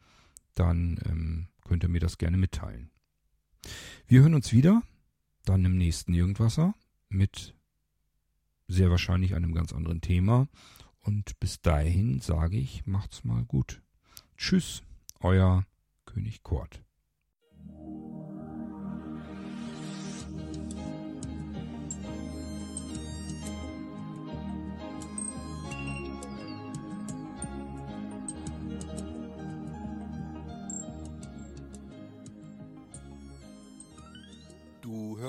[0.55, 2.91] dann ähm, könnt ihr mir das gerne mitteilen.
[4.07, 4.83] Wir hören uns wieder,
[5.45, 6.75] dann im nächsten Irgendwasser
[7.09, 7.55] mit
[8.69, 10.49] sehr wahrscheinlich einem ganz anderen Thema.
[11.01, 13.83] Und bis dahin sage ich, macht's mal gut.
[14.37, 14.83] Tschüss,
[15.21, 15.65] euer
[16.05, 16.83] König Kort.